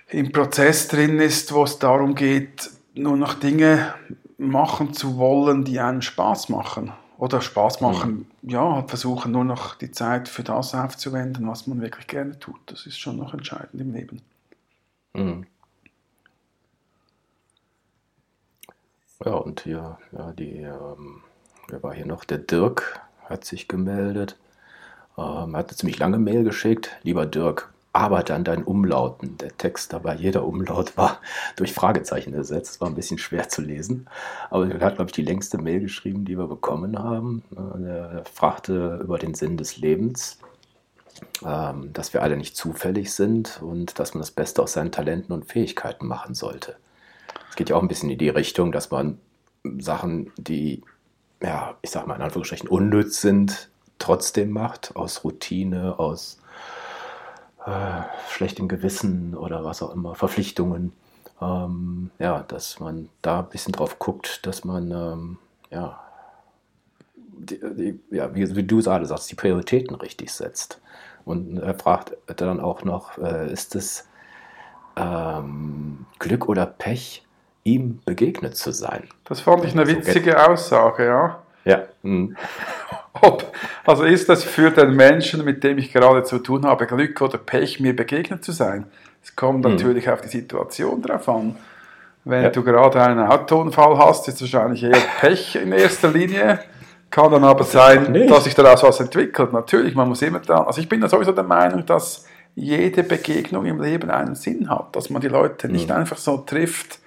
im 0.07 0.31
Prozess 0.31 0.87
drin 0.87 1.19
ist, 1.19 1.53
wo 1.53 1.65
es 1.65 1.77
darum 1.77 2.15
geht, 2.15 2.71
nur 2.93 3.17
noch 3.17 3.33
Dinge 3.33 3.93
machen 4.37 4.93
zu 4.93 5.17
wollen, 5.17 5.65
die 5.65 5.81
einem 5.81 6.01
Spaß 6.01 6.47
machen. 6.47 6.93
Oder 7.17 7.41
Spaß 7.41 7.81
machen, 7.81 8.29
mhm. 8.41 8.49
ja, 8.49 8.75
halt 8.75 8.87
versuchen 8.87 9.33
nur 9.33 9.43
noch 9.43 9.75
die 9.75 9.91
Zeit 9.91 10.29
für 10.29 10.43
das 10.43 10.73
aufzuwenden, 10.73 11.45
was 11.49 11.67
man 11.67 11.81
wirklich 11.81 12.07
gerne 12.07 12.39
tut. 12.39 12.61
Das 12.67 12.85
ist 12.85 12.97
schon 12.97 13.17
noch 13.17 13.33
entscheidend 13.33 13.81
im 13.81 13.91
Leben. 13.91 14.21
Mhm. 15.15 15.47
Ja, 19.25 19.33
und 19.33 19.59
hier, 19.59 19.97
ja, 20.13 20.31
die, 20.31 20.61
ähm, 20.61 21.23
wer 21.67 21.83
war 21.83 21.93
hier 21.93 22.05
noch? 22.05 22.23
Der 22.23 22.37
Dirk, 22.37 23.01
hat 23.29 23.45
sich 23.45 23.67
gemeldet. 23.67 24.37
Ähm, 25.17 25.55
hat 25.55 25.69
eine 25.69 25.77
ziemlich 25.77 25.99
lange 25.99 26.17
Mail 26.17 26.43
geschickt. 26.43 26.97
Lieber 27.03 27.25
Dirk, 27.25 27.71
arbeite 27.93 28.33
an 28.33 28.43
deinen 28.43 28.63
Umlauten. 28.63 29.37
Der 29.37 29.57
Text 29.57 29.93
dabei, 29.93 30.15
jeder 30.15 30.45
Umlaut 30.45 30.97
war 30.97 31.19
durch 31.55 31.73
Fragezeichen 31.73 32.33
ersetzt. 32.33 32.81
War 32.81 32.87
ein 32.87 32.95
bisschen 32.95 33.17
schwer 33.17 33.49
zu 33.49 33.61
lesen. 33.61 34.07
Aber 34.49 34.69
er 34.69 34.79
hat, 34.81 34.95
glaube 34.95 35.09
ich, 35.09 35.15
die 35.15 35.23
längste 35.23 35.57
Mail 35.57 35.81
geschrieben, 35.81 36.25
die 36.25 36.37
wir 36.37 36.47
bekommen 36.47 36.97
haben. 36.97 37.43
Er 37.83 38.23
fragte 38.31 38.99
über 39.03 39.17
den 39.17 39.33
Sinn 39.33 39.57
des 39.57 39.77
Lebens, 39.77 40.39
ähm, 41.45 41.91
dass 41.93 42.13
wir 42.13 42.23
alle 42.23 42.37
nicht 42.37 42.55
zufällig 42.55 43.13
sind 43.13 43.61
und 43.61 43.99
dass 43.99 44.13
man 44.13 44.21
das 44.21 44.31
Beste 44.31 44.61
aus 44.61 44.73
seinen 44.73 44.91
Talenten 44.91 45.33
und 45.33 45.45
Fähigkeiten 45.45 46.07
machen 46.07 46.35
sollte. 46.35 46.75
Es 47.49 47.55
geht 47.55 47.69
ja 47.69 47.75
auch 47.75 47.81
ein 47.81 47.87
bisschen 47.87 48.09
in 48.09 48.17
die 48.17 48.29
Richtung, 48.29 48.71
dass 48.71 48.91
man 48.91 49.19
Sachen, 49.79 50.31
die 50.37 50.83
ja, 51.41 51.75
ich 51.81 51.91
sag 51.91 52.07
mal 52.07 52.15
in 52.15 52.21
Anführungsstrichen, 52.21 52.69
unnütz 52.69 53.21
sind, 53.21 53.69
trotzdem 53.97 54.51
macht, 54.51 54.95
aus 54.95 55.23
Routine, 55.23 55.99
aus 55.99 56.39
äh, 57.65 58.01
schlechtem 58.29 58.67
Gewissen 58.67 59.35
oder 59.35 59.63
was 59.63 59.81
auch 59.81 59.93
immer, 59.93 60.15
Verpflichtungen. 60.15 60.93
Ähm, 61.41 62.11
ja, 62.19 62.43
dass 62.43 62.79
man 62.79 63.09
da 63.21 63.39
ein 63.39 63.49
bisschen 63.49 63.73
drauf 63.73 63.99
guckt, 63.99 64.45
dass 64.45 64.65
man, 64.65 64.91
ähm, 64.91 65.37
ja, 65.69 66.01
die, 67.15 67.59
die, 67.59 67.99
ja 68.11 68.33
wie, 68.35 68.55
wie, 68.55 68.63
du 68.63 68.81
gerade 68.81 69.05
sagst, 69.05 69.31
die 69.31 69.35
Prioritäten 69.35 69.95
richtig 69.95 70.31
setzt. 70.33 70.81
Und 71.25 71.57
er 71.57 71.77
fragt 71.77 72.17
dann 72.27 72.59
auch 72.59 72.83
noch, 72.83 73.17
äh, 73.17 73.51
ist 73.51 73.75
es 73.75 74.05
ähm, 74.97 76.05
Glück 76.17 76.49
oder 76.49 76.65
Pech, 76.65 77.23
ihm 77.73 77.99
begegnet 78.05 78.57
zu 78.57 78.71
sein. 78.71 79.03
Das 79.25 79.41
fand 79.41 79.65
ich 79.65 79.73
eine 79.73 79.87
witzige 79.87 80.47
Aussage, 80.47 81.05
ja. 81.05 81.39
Ja. 81.65 81.83
Mhm. 82.03 82.35
Ob, 83.21 83.51
also 83.85 84.03
ist 84.03 84.29
das 84.29 84.43
für 84.43 84.71
den 84.71 84.95
Menschen, 84.95 85.43
mit 85.43 85.63
dem 85.63 85.77
ich 85.77 85.91
gerade 85.91 86.23
zu 86.23 86.39
tun 86.39 86.65
habe, 86.65 86.87
Glück 86.87 87.21
oder 87.21 87.37
Pech, 87.37 87.79
mir 87.79 87.95
begegnet 87.95 88.43
zu 88.43 88.51
sein? 88.51 88.85
Es 89.23 89.35
kommt 89.35 89.65
mhm. 89.65 89.71
natürlich 89.71 90.09
auf 90.09 90.21
die 90.21 90.29
Situation 90.29 91.01
drauf 91.01 91.27
an. 91.27 91.55
Wenn 92.23 92.43
ja. 92.43 92.49
du 92.49 92.63
gerade 92.63 93.01
einen 93.01 93.27
Autounfall 93.27 93.97
hast, 93.97 94.27
ist 94.27 94.41
wahrscheinlich 94.41 94.83
eher 94.83 94.97
Pech 95.19 95.55
in 95.55 95.71
erster 95.71 96.09
Linie. 96.09 96.59
Kann 97.09 97.31
dann 97.31 97.43
aber 97.43 97.63
sein, 97.63 98.27
dass 98.27 98.43
sich 98.43 98.53
daraus 98.53 98.83
was 98.83 98.99
entwickelt. 98.99 99.51
Natürlich, 99.51 99.95
man 99.95 100.07
muss 100.07 100.21
immer 100.21 100.39
da. 100.39 100.63
Also 100.63 100.79
ich 100.79 100.87
bin 100.87 101.01
ja 101.01 101.09
sowieso 101.09 101.31
der 101.31 101.43
Meinung, 101.43 101.85
dass 101.85 102.25
jede 102.55 103.03
Begegnung 103.03 103.65
im 103.65 103.81
Leben 103.81 104.11
einen 104.11 104.35
Sinn 104.35 104.69
hat, 104.69 104.95
dass 104.95 105.09
man 105.09 105.21
die 105.21 105.27
Leute 105.27 105.69
nicht 105.69 105.89
mhm. 105.89 105.95
einfach 105.95 106.17
so 106.17 106.37
trifft, 106.37 106.99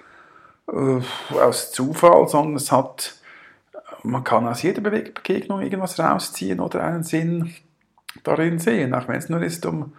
äh, 0.71 1.01
aus 1.35 1.71
Zufall, 1.71 2.27
sondern 2.27 2.55
es 2.55 2.71
hat, 2.71 3.15
man 4.03 4.23
kann 4.23 4.47
aus 4.47 4.61
jeder 4.61 4.81
Begegnung 4.81 5.61
irgendwas 5.61 5.99
rausziehen 5.99 6.59
oder 6.59 6.83
einen 6.83 7.03
Sinn 7.03 7.53
darin 8.23 8.59
sehen, 8.59 8.93
auch 8.93 9.07
wenn 9.07 9.17
es 9.17 9.29
nur 9.29 9.41
ist, 9.41 9.65
um, 9.65 9.93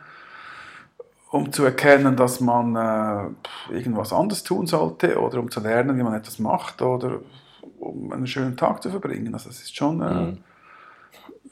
um 1.30 1.52
zu 1.52 1.64
erkennen, 1.64 2.16
dass 2.16 2.40
man 2.40 2.76
äh, 2.76 3.74
irgendwas 3.74 4.12
anderes 4.12 4.42
tun 4.42 4.66
sollte 4.66 5.20
oder 5.20 5.40
um 5.40 5.50
zu 5.50 5.60
lernen, 5.60 5.98
wie 5.98 6.02
man 6.02 6.14
etwas 6.14 6.38
macht 6.38 6.80
oder 6.80 7.20
um 7.78 8.12
einen 8.12 8.26
schönen 8.26 8.56
Tag 8.56 8.82
zu 8.82 8.90
verbringen. 8.90 9.34
Also 9.34 9.48
das 9.48 9.60
ist 9.60 9.76
schon 9.76 10.00
äh, 10.00 10.14
mhm. 10.14 10.38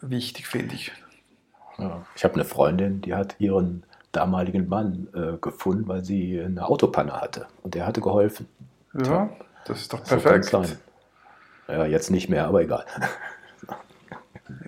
wichtig, 0.01 0.47
finde 0.47 0.75
ich. 0.75 0.93
Ja. 1.79 2.03
Ich 2.15 2.25
habe 2.25 2.35
eine 2.35 2.45
Freundin, 2.45 3.01
die 3.01 3.15
hat 3.15 3.37
ihren 3.39 3.85
damaligen 4.13 4.69
Mann 4.69 5.09
äh, 5.15 5.39
gefunden, 5.39 5.89
weil 5.89 6.05
sie 6.05 6.41
eine 6.41 6.67
Autopanne 6.67 7.13
hatte 7.13 7.47
und 7.63 7.75
der 7.75 7.87
hatte 7.87 8.01
geholfen. 8.01 8.47
Ja, 8.95 9.31
das 9.67 9.81
ist 9.81 9.93
doch 9.93 10.05
perfekt. 10.05 10.47
So 10.47 10.65
ja, 11.69 11.87
jetzt 11.87 12.11
nicht 12.11 12.29
mehr, 12.29 12.47
aber 12.47 12.63
egal. 12.63 12.85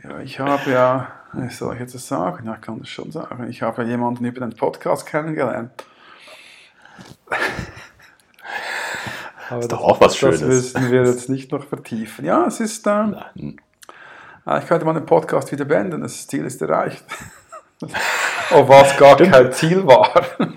Ja, 0.02 0.20
ich 0.20 0.40
habe 0.40 0.70
ja, 0.70 1.08
wie 1.32 1.50
soll 1.50 1.74
ich 1.74 1.80
jetzt 1.80 1.94
das 1.94 2.06
sagen? 2.06 2.46
Ja, 2.46 2.54
ich 2.54 2.60
kann 2.60 2.78
das 2.78 2.88
schon 2.88 3.12
sagen. 3.12 3.48
Ich 3.48 3.62
habe 3.62 3.82
ja 3.82 3.88
jemanden 3.88 4.24
über 4.24 4.40
den 4.40 4.56
Podcast 4.56 5.06
kennengelernt. 5.06 5.72
Aber 9.50 9.60
ist 9.60 9.72
doch 9.72 9.82
auch 9.82 10.00
was 10.00 10.16
Schönes. 10.16 10.40
Das 10.40 10.50
müssen 10.50 10.90
wir 10.90 11.04
jetzt 11.04 11.28
nicht 11.28 11.52
noch 11.52 11.66
vertiefen. 11.66 12.24
Ja, 12.24 12.46
es 12.46 12.60
ist. 12.60 12.86
Ähm, 12.86 13.16
ich 13.36 14.66
könnte 14.66 14.84
mal 14.84 14.94
den 14.94 15.06
Podcast 15.06 15.52
wieder 15.52 15.64
beenden. 15.64 16.00
Das 16.00 16.26
Ziel 16.26 16.44
ist 16.46 16.62
erreicht. 16.62 17.04
oh, 18.52 18.66
was 18.68 18.96
gar 18.96 19.14
Stimmt. 19.14 19.32
kein 19.32 19.52
Ziel 19.52 19.86
war. 19.86 20.10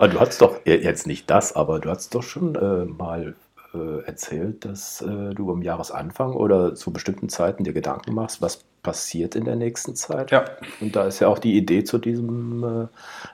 aber 0.00 0.08
du 0.08 0.18
hast 0.18 0.40
doch 0.40 0.64
jetzt 0.64 1.06
nicht 1.06 1.28
das, 1.28 1.54
aber 1.54 1.78
du 1.78 1.90
hast 1.90 2.14
doch 2.14 2.22
schon 2.22 2.54
äh, 2.54 2.86
mal 2.86 3.34
äh, 3.74 4.02
erzählt, 4.06 4.64
dass 4.64 5.02
äh, 5.02 5.34
du 5.34 5.52
am 5.52 5.60
Jahresanfang 5.60 6.32
oder 6.32 6.74
zu 6.74 6.90
bestimmten 6.90 7.28
Zeiten 7.28 7.64
dir 7.64 7.74
Gedanken 7.74 8.14
machst, 8.14 8.40
was 8.40 8.64
passiert 8.82 9.34
in 9.34 9.44
der 9.44 9.56
nächsten 9.56 9.94
Zeit. 9.94 10.30
Ja. 10.30 10.46
Und 10.80 10.96
da 10.96 11.04
ist 11.04 11.20
ja 11.20 11.28
auch 11.28 11.38
die 11.38 11.54
Idee 11.54 11.84
zu 11.84 11.98
diesem, 11.98 12.64
äh, 12.64 12.86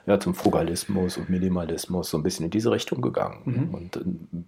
ja, 0.07 0.19
zum 0.19 0.35
Frugalismus 0.35 1.15
und 1.15 1.29
Minimalismus 1.29 2.09
so 2.09 2.17
ein 2.17 2.23
bisschen 2.23 2.43
in 2.43 2.51
diese 2.51 2.69
Richtung 2.69 3.01
gegangen. 3.01 3.43
Mhm. 3.45 3.73
Und 3.73 3.95
äh, 3.95 4.01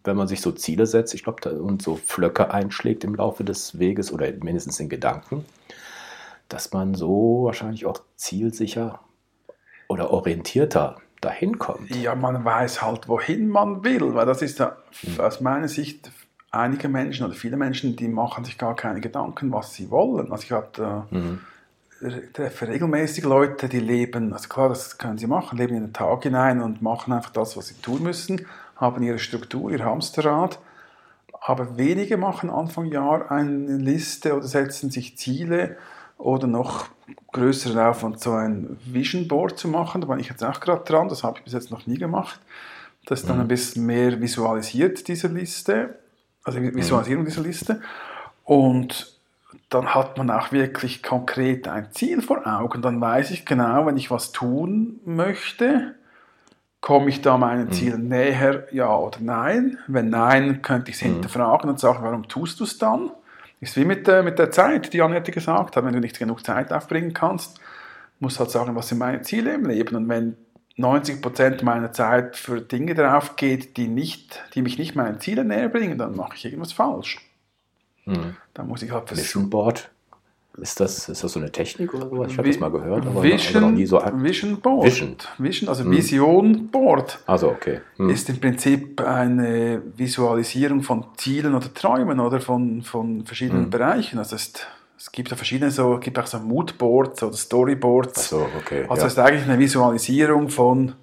wenn 0.03 0.17
man 0.17 0.27
sich 0.27 0.41
so 0.41 0.51
Ziele 0.51 0.87
setzt, 0.87 1.13
ich 1.13 1.23
glaube, 1.23 1.61
und 1.61 1.81
so 1.81 1.95
Flöcke 1.95 2.51
einschlägt 2.51 3.05
im 3.05 3.15
Laufe 3.15 3.45
des 3.45 3.79
Weges 3.79 4.11
oder 4.11 4.29
mindestens 4.43 4.77
in 4.81 4.89
Gedanken, 4.89 5.45
dass 6.49 6.73
man 6.73 6.95
so 6.95 7.43
wahrscheinlich 7.45 7.85
auch 7.85 8.01
zielsicher 8.17 8.99
oder 9.87 10.11
orientierter 10.11 10.97
dahin 11.21 11.59
kommt. 11.59 11.89
Ja, 11.95 12.15
man 12.15 12.43
weiß 12.43 12.81
halt, 12.81 13.07
wohin 13.07 13.49
man 13.49 13.83
will, 13.83 14.13
weil 14.13 14.25
das 14.25 14.41
ist 14.41 14.59
ja 14.59 14.77
mhm. 15.03 15.19
aus 15.19 15.41
meiner 15.41 15.67
Sicht 15.67 16.11
einige 16.51 16.89
Menschen 16.89 17.25
oder 17.25 17.35
viele 17.35 17.57
Menschen, 17.57 17.95
die 17.95 18.07
machen 18.07 18.43
sich 18.45 18.57
gar 18.57 18.75
keine 18.75 19.01
Gedanken, 19.01 19.51
was 19.51 19.73
sie 19.73 19.91
wollen. 19.91 20.31
Also 20.31 20.43
ich 20.43 20.51
habe 20.51 21.05
mhm. 21.11 21.39
treffe 22.33 22.67
regelmäßig 22.67 23.23
Leute, 23.23 23.69
die 23.69 23.79
leben, 23.79 24.33
also 24.33 24.49
klar, 24.49 24.69
das 24.69 24.97
können 24.97 25.17
sie 25.17 25.27
machen, 25.27 25.57
leben 25.57 25.75
in 25.75 25.83
den 25.83 25.93
Tag 25.93 26.23
hinein 26.23 26.61
und 26.61 26.81
machen 26.81 27.13
einfach 27.13 27.31
das, 27.31 27.55
was 27.57 27.67
sie 27.67 27.81
tun 27.81 28.03
müssen, 28.03 28.45
haben 28.75 29.03
ihre 29.03 29.19
Struktur, 29.19 29.71
ihr 29.71 29.83
Hamsterrad. 29.83 30.59
Aber 31.41 31.77
wenige 31.77 32.17
machen 32.17 32.49
Anfang 32.49 32.85
Jahr 32.85 33.31
eine 33.31 33.77
Liste 33.77 34.35
oder 34.35 34.47
setzen 34.47 34.89
sich 34.89 35.17
Ziele 35.17 35.77
oder 36.17 36.47
noch 36.47 36.87
größeren 37.31 37.79
Aufwand, 37.79 38.19
so 38.19 38.31
ein 38.33 38.77
Vision 38.85 39.27
Board 39.27 39.57
zu 39.57 39.67
machen. 39.67 40.01
Da 40.01 40.07
bin 40.07 40.19
ich 40.19 40.29
jetzt 40.29 40.43
auch 40.43 40.59
gerade 40.59 40.83
dran, 40.83 41.09
das 41.09 41.23
habe 41.23 41.37
ich 41.37 41.43
bis 41.43 41.53
jetzt 41.53 41.71
noch 41.71 41.85
nie 41.87 41.97
gemacht. 41.97 42.39
Das 43.05 43.25
dann 43.25 43.37
mhm. 43.37 43.43
ein 43.43 43.47
bisschen 43.47 43.85
mehr 43.85 44.19
visualisiert, 44.21 45.07
diese 45.07 45.27
Liste, 45.27 45.99
also 46.43 46.61
Visualisierung 46.61 47.25
dieser 47.25 47.41
Liste. 47.41 47.81
Und 48.43 49.19
dann 49.69 49.93
hat 49.93 50.17
man 50.17 50.29
auch 50.31 50.51
wirklich 50.51 51.03
konkret 51.03 51.67
ein 51.67 51.91
Ziel 51.91 52.21
vor 52.21 52.45
Augen. 52.45 52.81
Dann 52.81 52.99
weiß 52.99 53.31
ich 53.31 53.45
genau, 53.45 53.85
wenn 53.85 53.97
ich 53.97 54.11
was 54.11 54.31
tun 54.31 54.99
möchte, 55.05 55.95
komme 56.81 57.09
ich 57.09 57.21
da 57.21 57.37
meinem 57.37 57.67
mhm. 57.67 57.71
Ziel 57.71 57.97
näher, 57.97 58.67
ja 58.71 58.95
oder 58.95 59.19
nein. 59.21 59.77
Wenn 59.87 60.09
nein, 60.09 60.61
könnte 60.61 60.91
ich 60.91 60.97
es 60.97 61.03
mhm. 61.03 61.13
hinterfragen 61.13 61.69
und 61.69 61.79
sagen, 61.79 62.03
warum 62.03 62.27
tust 62.27 62.59
du 62.59 62.63
es 62.63 62.77
dann? 62.77 63.11
Ist 63.61 63.75
wie 63.75 63.85
mit, 63.85 64.07
äh, 64.07 64.23
mit 64.23 64.39
der 64.39 64.51
Zeit, 64.51 64.93
die 64.93 65.01
Annette 65.01 65.31
gesagt 65.31 65.75
hat. 65.75 65.83
Wenn 65.83 65.93
du 65.93 65.99
nicht 65.99 66.17
genug 66.17 66.45
Zeit 66.45 66.71
aufbringen 66.71 67.13
kannst, 67.13 67.59
musst 68.19 68.37
du 68.37 68.41
halt 68.41 68.51
sagen, 68.51 68.75
was 68.75 68.89
sind 68.89 68.99
meine 68.99 69.21
Ziele 69.21 69.53
im 69.53 69.65
Leben. 69.65 69.95
Und 69.95 70.09
wenn 70.09 70.37
90% 70.77 71.63
meiner 71.63 71.91
Zeit 71.91 72.37
für 72.37 72.61
Dinge 72.61 72.95
drauf 72.95 73.35
geht, 73.35 73.75
die, 73.75 73.87
nicht, 73.87 74.41
die 74.53 74.61
mich 74.61 74.77
nicht 74.77 74.95
meinen 74.95 75.19
Zielen 75.19 75.47
näher 75.47 75.69
bringen, 75.69 75.97
dann 75.97 76.15
mache 76.15 76.35
ich 76.35 76.45
irgendwas 76.45 76.71
falsch. 76.71 77.17
Mhm. 78.05 78.37
Dann 78.53 78.67
muss 78.67 78.81
ich 78.81 78.91
halt 78.91 79.11
Vision 79.11 79.49
Board 79.49 79.89
ist 80.61 80.79
das, 80.79 81.09
ist 81.09 81.23
das 81.23 81.31
so 81.31 81.39
eine 81.39 81.51
Technik 81.51 81.93
oder 81.93 82.09
sowas? 82.09 82.31
Ich 82.31 82.37
habe 82.37 82.47
das 82.47 82.59
mal 82.59 82.71
gehört, 82.71 83.05
aber 83.05 83.23
Vision, 83.23 83.61
noch 83.61 83.71
nie 83.71 83.85
so 83.85 84.01
Vision 84.15 84.59
Board. 84.59 84.85
Vision, 84.85 85.15
Vision 85.37 85.69
also 85.69 85.83
hm. 85.83 85.91
Vision 85.91 86.67
Board. 86.67 87.19
Also 87.25 87.49
okay. 87.49 87.81
Hm. 87.97 88.09
Ist 88.09 88.29
im 88.29 88.39
Prinzip 88.39 89.01
eine 89.01 89.81
Visualisierung 89.95 90.83
von 90.83 91.05
Zielen 91.17 91.55
oder 91.55 91.73
Träumen 91.73 92.19
oder 92.19 92.39
von, 92.39 92.81
von 92.81 93.25
verschiedenen 93.25 93.63
hm. 93.63 93.69
Bereichen. 93.69 94.19
Also 94.19 94.35
es, 94.35 94.53
es 94.97 95.11
gibt 95.11 95.29
ja 95.29 95.35
verschiedene 95.35 95.71
so, 95.71 95.97
gibt 95.99 96.17
auch 96.19 96.27
so 96.27 96.39
Moodboards 96.39 97.23
oder 97.23 97.35
Storyboards. 97.35 98.19
Ach 98.19 98.29
so, 98.29 98.47
okay. 98.59 98.85
Also 98.89 99.01
ja. 99.01 99.07
es 99.07 99.13
ist 99.13 99.19
eigentlich 99.19 99.43
eine 99.43 99.59
Visualisierung 99.59 100.49
von, 100.49 100.93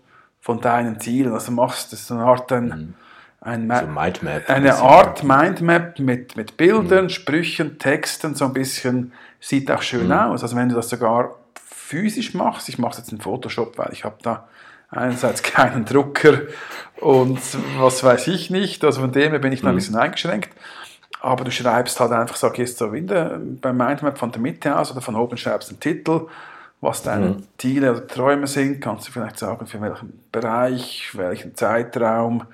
von 0.41 0.61
deinen 0.61 1.01
Zielen. 1.01 1.33
Also 1.33 1.53
machst 1.53 1.93
du 1.93 1.97
so 1.97 2.15
eine 2.15 2.25
Art 2.25 2.53
ein, 2.53 2.73
hm 2.73 2.95
ein 3.41 3.69
so 3.69 3.87
Mindmap, 3.87 4.49
eine 4.49 4.75
Art 4.77 5.23
Mindmap 5.23 5.99
mit, 5.99 6.37
mit 6.37 6.57
Bildern, 6.57 7.05
mhm. 7.05 7.11
Sprüchen, 7.11 7.79
Texten, 7.79 8.35
so 8.35 8.47
ein 8.47 8.53
bisschen, 8.53 9.13
sieht 9.41 9.71
auch 9.71 9.83
schön 9.83 10.07
mhm. 10.07 10.13
aus. 10.13 10.43
Also 10.43 10.57
wenn 10.57 10.69
du 10.69 10.75
das 10.75 10.89
sogar 10.89 11.37
physisch 11.55 12.35
machst, 12.35 12.69
ich 12.69 12.79
mache 12.79 12.93
es 12.93 12.99
jetzt 12.99 13.13
in 13.13 13.21
Photoshop, 13.21 13.79
weil 13.79 13.91
ich 13.93 14.05
habe 14.05 14.17
da 14.23 14.49
einerseits 14.91 15.43
keinen 15.45 15.85
Drucker 15.85 16.43
und 17.01 17.41
was 17.79 18.03
weiß 18.03 18.27
ich 18.29 18.51
nicht, 18.51 18.85
also 18.85 19.01
von 19.01 19.13
dem 19.13 19.31
her 19.31 19.39
bin 19.39 19.53
ich 19.53 19.61
da 19.61 19.69
ein 19.69 19.75
mhm. 19.75 19.79
bisschen 19.79 19.97
eingeschränkt. 19.97 20.51
Aber 21.21 21.45
du 21.45 21.51
schreibst 21.51 21.99
halt 21.99 22.13
einfach, 22.13 22.37
so, 22.37 22.51
gehst 22.51 22.79
so 22.79 22.93
in 22.93 23.07
der, 23.07 23.41
beim 23.41 23.77
Mindmap 23.77 24.19
von 24.19 24.31
der 24.33 24.41
Mitte 24.41 24.79
aus 24.79 24.93
oder 24.93 25.01
von 25.01 25.17
oben 25.17 25.37
schreibst 25.37 25.71
einen 25.71 25.81
Titel, 25.81 26.29
was 26.81 27.03
deine 27.03 27.27
mhm. 27.27 27.43
Ziele 27.59 27.93
oder 27.93 28.07
Träume 28.07 28.47
sind, 28.47 28.81
kannst 28.81 29.09
du 29.09 29.13
vielleicht 29.13 29.39
sagen, 29.39 29.67
für 29.67 29.81
welchen 29.81 30.23
Bereich, 30.31 31.11
welchen 31.15 31.55
Zeitraum, 31.55 32.45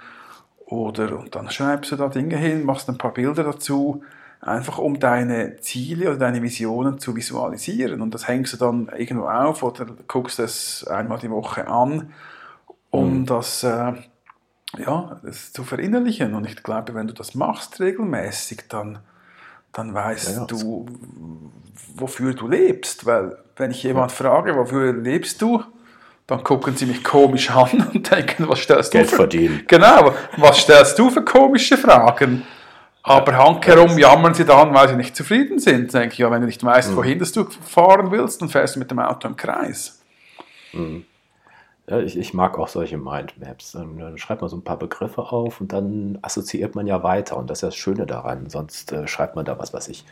oder, 0.72 1.18
und 1.18 1.34
dann 1.34 1.50
schreibst 1.50 1.92
du 1.92 1.96
da 1.96 2.08
Dinge 2.08 2.36
hin, 2.36 2.64
machst 2.64 2.88
ein 2.88 2.96
paar 2.96 3.12
Bilder 3.12 3.44
dazu, 3.44 4.02
einfach 4.40 4.78
um 4.78 4.98
deine 4.98 5.56
Ziele 5.60 6.08
oder 6.08 6.18
deine 6.18 6.42
Visionen 6.42 6.98
zu 6.98 7.14
visualisieren. 7.14 8.00
Und 8.00 8.14
das 8.14 8.26
hängst 8.26 8.54
du 8.54 8.56
dann 8.56 8.90
irgendwo 8.96 9.26
auf 9.26 9.62
oder 9.62 9.86
guckst 10.08 10.38
es 10.38 10.86
einmal 10.86 11.18
die 11.18 11.30
Woche 11.30 11.68
an, 11.68 12.12
um 12.90 13.20
mhm. 13.20 13.26
das, 13.26 13.62
äh, 13.62 13.92
ja, 14.78 15.20
das 15.22 15.52
zu 15.52 15.62
verinnerlichen. 15.62 16.34
Und 16.34 16.46
ich 16.46 16.62
glaube, 16.62 16.94
wenn 16.94 17.06
du 17.06 17.14
das 17.14 17.34
machst 17.34 17.78
regelmäßig, 17.78 18.64
dann, 18.68 18.98
dann 19.72 19.92
weißt 19.92 20.30
ja, 20.30 20.38
ja. 20.38 20.44
du, 20.46 20.86
wofür 21.94 22.34
du 22.34 22.48
lebst. 22.48 23.04
Weil 23.04 23.36
wenn 23.56 23.70
ich 23.70 23.82
jemand 23.82 24.10
frage, 24.10 24.56
wofür 24.56 24.94
lebst 24.94 25.42
du, 25.42 25.62
dann 26.26 26.42
gucken 26.44 26.76
sie 26.76 26.86
mich 26.86 27.02
komisch 27.02 27.50
an 27.50 27.88
und 27.92 28.10
denken, 28.10 28.48
was 28.48 28.60
stellst 28.60 28.92
Geld 28.92 29.06
du 29.06 29.10
für... 29.10 29.16
verdienen. 29.16 29.64
Genau, 29.66 30.14
was 30.36 30.58
stellst 30.58 30.98
du 30.98 31.10
für 31.10 31.24
komische 31.24 31.76
Fragen? 31.76 32.44
Aber 33.02 33.36
handherum 33.36 33.98
jammern 33.98 34.32
sie 34.32 34.44
dann, 34.44 34.72
weil 34.72 34.88
sie 34.88 34.94
nicht 34.94 35.16
zufrieden 35.16 35.58
sind. 35.58 35.92
Denke 35.92 36.12
ich, 36.12 36.18
ja, 36.18 36.30
wenn 36.30 36.40
du 36.40 36.46
nicht 36.46 36.62
weißt, 36.62 36.92
mhm. 36.92 36.96
wohin 36.96 37.18
du 37.18 37.44
fahren 37.44 38.10
willst, 38.12 38.40
dann 38.40 38.48
fährst 38.48 38.76
du 38.76 38.78
mit 38.78 38.90
dem 38.90 39.00
Auto 39.00 39.26
im 39.26 39.36
Kreis. 39.36 40.00
Mhm. 40.72 41.04
Ja, 41.88 41.98
ich, 41.98 42.16
ich, 42.16 42.32
mag 42.32 42.58
auch 42.58 42.68
solche 42.68 42.96
Mindmaps. 42.96 43.72
Dann, 43.72 43.98
dann, 43.98 44.16
schreibt 44.18 44.40
man 44.40 44.48
so 44.48 44.56
ein 44.56 44.62
paar 44.62 44.78
Begriffe 44.78 45.20
auf 45.32 45.60
und 45.60 45.72
dann 45.72 46.18
assoziiert 46.22 46.76
man 46.76 46.86
ja 46.86 47.02
weiter. 47.02 47.36
Und 47.36 47.50
das 47.50 47.58
ist 47.58 47.62
ja 47.62 47.68
das 47.68 47.76
Schöne 47.76 48.06
daran. 48.06 48.48
Sonst 48.48 48.92
äh, 48.92 49.08
schreibt 49.08 49.34
man 49.34 49.44
da 49.44 49.58
was, 49.58 49.74
was 49.74 49.88
ich 49.88 50.04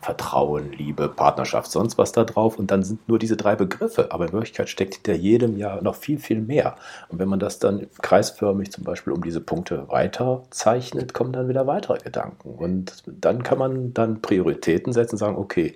Vertrauen, 0.00 0.72
Liebe, 0.72 1.08
Partnerschaft, 1.08 1.70
sonst 1.70 1.98
was 1.98 2.12
da 2.12 2.24
drauf. 2.24 2.58
Und 2.58 2.70
dann 2.70 2.82
sind 2.82 3.06
nur 3.08 3.18
diese 3.18 3.36
drei 3.36 3.54
Begriffe. 3.54 4.12
Aber 4.12 4.26
in 4.26 4.32
Wirklichkeit 4.32 4.68
steckt 4.68 4.94
hinter 4.94 5.14
jedem 5.14 5.58
ja 5.58 5.80
noch 5.82 5.94
viel, 5.94 6.18
viel 6.18 6.40
mehr. 6.40 6.76
Und 7.08 7.18
wenn 7.18 7.28
man 7.28 7.38
das 7.38 7.58
dann 7.58 7.86
kreisförmig 8.00 8.72
zum 8.72 8.84
Beispiel 8.84 9.12
um 9.12 9.22
diese 9.22 9.40
Punkte 9.40 9.88
weiter 9.88 10.42
zeichnet, 10.50 11.12
kommen 11.12 11.32
dann 11.32 11.48
wieder 11.48 11.66
weitere 11.66 11.98
Gedanken. 11.98 12.54
Und 12.54 13.02
dann 13.06 13.42
kann 13.42 13.58
man 13.58 13.92
dann 13.92 14.22
Prioritäten 14.22 14.92
setzen 14.92 15.16
und 15.16 15.18
sagen, 15.18 15.36
okay, 15.36 15.74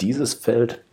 dieses 0.00 0.34
Feld 0.34 0.84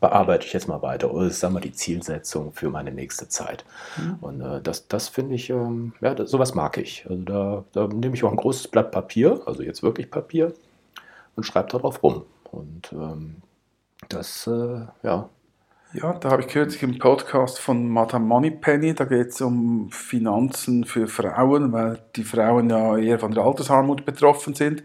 bearbeite 0.00 0.44
ich 0.44 0.52
jetzt 0.52 0.68
mal 0.68 0.82
weiter. 0.82 1.14
Oder 1.14 1.28
ist, 1.28 1.40
sagen 1.40 1.54
wir, 1.54 1.60
die 1.60 1.72
Zielsetzung 1.72 2.52
für 2.52 2.68
meine 2.68 2.92
nächste 2.92 3.28
Zeit. 3.28 3.64
Mhm. 3.96 4.16
Und 4.20 4.40
äh, 4.42 4.60
das, 4.60 4.88
das 4.88 5.08
finde 5.08 5.36
ich, 5.36 5.48
ähm, 5.48 5.94
ja, 6.02 6.14
das, 6.14 6.30
sowas 6.30 6.54
mag 6.54 6.76
ich. 6.76 7.06
Also 7.08 7.22
da, 7.22 7.64
da 7.72 7.86
nehme 7.86 8.14
ich 8.14 8.22
auch 8.24 8.30
ein 8.30 8.36
großes 8.36 8.68
Blatt 8.68 8.90
Papier, 8.90 9.40
also 9.46 9.62
jetzt 9.62 9.82
wirklich 9.82 10.10
Papier, 10.10 10.52
und 11.36 11.44
schreibe 11.44 11.68
darauf 11.70 12.02
rum. 12.02 12.24
Und 12.50 12.92
ähm, 12.92 13.36
das, 14.08 14.46
äh, 14.46 14.86
ja. 15.02 15.28
Ja, 15.92 16.12
da 16.14 16.30
habe 16.30 16.42
ich 16.42 16.48
kürzlich 16.48 16.82
im 16.82 16.98
Podcast 16.98 17.60
von 17.60 17.88
Madame 17.88 18.24
Moneypenny, 18.24 18.94
da 18.94 19.04
geht 19.04 19.28
es 19.28 19.40
um 19.40 19.92
Finanzen 19.92 20.84
für 20.84 21.06
Frauen, 21.06 21.72
weil 21.72 22.00
die 22.16 22.24
Frauen 22.24 22.68
ja 22.68 22.96
eher 22.98 23.20
von 23.20 23.30
der 23.30 23.44
Altersarmut 23.44 24.04
betroffen 24.04 24.54
sind. 24.54 24.82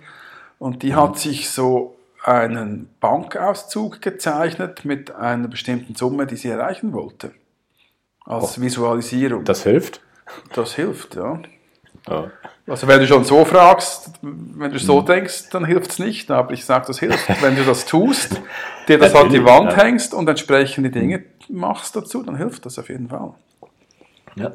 Und 0.60 0.84
die 0.84 0.94
hat 0.94 1.18
sich 1.18 1.50
so 1.50 1.96
einen 2.24 2.90
Bankauszug 3.00 4.02
gezeichnet 4.02 4.86
mit 4.86 5.16
einer 5.16 5.48
bestimmten 5.48 5.96
Summe, 5.96 6.28
die 6.28 6.36
sie 6.36 6.50
erreichen 6.50 6.94
wollte. 6.94 7.32
Als 8.26 8.58
oh. 8.58 8.62
Visualisierung. 8.62 9.46
Das 9.46 9.64
hilft? 9.64 10.02
Das 10.54 10.76
hilft, 10.76 11.16
ja. 11.16 11.42
ja. 12.08 12.32
Also 12.70 12.88
wenn 12.88 13.00
du 13.00 13.08
schon 13.08 13.24
so 13.24 13.44
fragst, 13.46 14.12
wenn 14.22 14.72
du 14.72 14.78
so 14.78 15.02
denkst, 15.02 15.50
dann 15.50 15.66
hilft 15.66 15.92
es 15.92 16.00
nicht. 16.00 16.30
Aber 16.30 16.54
ich 16.54 16.66
sage, 16.66 16.86
das 16.88 17.00
hilft. 17.00 17.28
wenn 17.42 17.56
du 17.56 17.64
das 17.64 17.86
tust, 17.86 18.42
dir 18.88 19.00
das 19.00 19.16
an 19.16 19.30
die 19.30 19.44
Wand 19.44 19.72
ja. 19.72 19.78
hängst 19.78 20.14
und 20.14 20.30
entsprechende 20.30 20.92
Dinge 20.92 21.24
machst 21.50 21.96
dazu, 21.96 22.22
dann 22.22 22.38
hilft 22.38 22.66
das 22.66 22.78
auf 22.78 22.90
jeden 22.90 23.10
Fall. 23.10 23.34
Ja, 24.36 24.52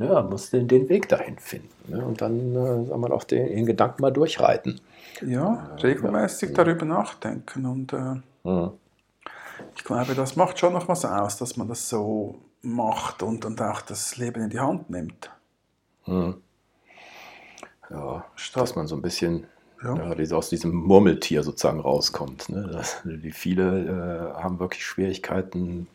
ja 0.00 0.22
musst 0.22 0.52
den, 0.52 0.66
den 0.66 0.88
Weg 0.88 1.08
dahin 1.08 1.38
finden. 1.38 1.68
Ne? 1.86 2.04
Und 2.04 2.20
dann 2.20 2.54
äh, 2.54 2.86
soll 2.86 2.98
man 2.98 3.12
auch 3.12 3.24
den, 3.24 3.46
den, 3.46 3.66
Gedanken 3.66 4.02
mal 4.02 4.10
durchreiten. 4.10 4.80
Ja, 5.24 5.70
regelmäßig 5.80 6.50
ja. 6.50 6.56
darüber 6.56 6.84
nachdenken. 6.84 7.66
Und 7.66 7.92
äh, 7.92 8.48
mhm. 8.48 8.72
ich 9.76 9.84
glaube, 9.84 10.14
das 10.14 10.34
macht 10.34 10.58
schon 10.58 10.72
noch 10.72 10.88
was 10.88 11.04
aus, 11.04 11.36
dass 11.36 11.56
man 11.56 11.68
das 11.68 11.88
so 11.88 12.40
macht 12.62 13.22
und, 13.22 13.44
und 13.44 13.62
auch 13.62 13.82
das 13.82 14.16
Leben 14.16 14.42
in 14.42 14.50
die 14.50 14.58
Hand 14.58 14.90
nimmt. 14.90 15.30
Mhm. 16.06 16.34
Ja, 17.90 18.24
dass 18.54 18.76
man 18.76 18.86
so 18.86 18.96
ein 18.96 19.02
bisschen 19.02 19.46
ja. 19.84 20.14
Ja, 20.14 20.36
aus 20.36 20.48
diesem 20.48 20.74
Murmeltier 20.74 21.42
sozusagen 21.42 21.80
rauskommt. 21.80 22.48
Ne? 22.48 22.68
Das, 22.72 23.02
die 23.04 23.32
viele 23.32 24.32
äh, 24.36 24.42
haben 24.42 24.58
wirklich 24.58 24.84
Schwierigkeiten, 24.84 25.88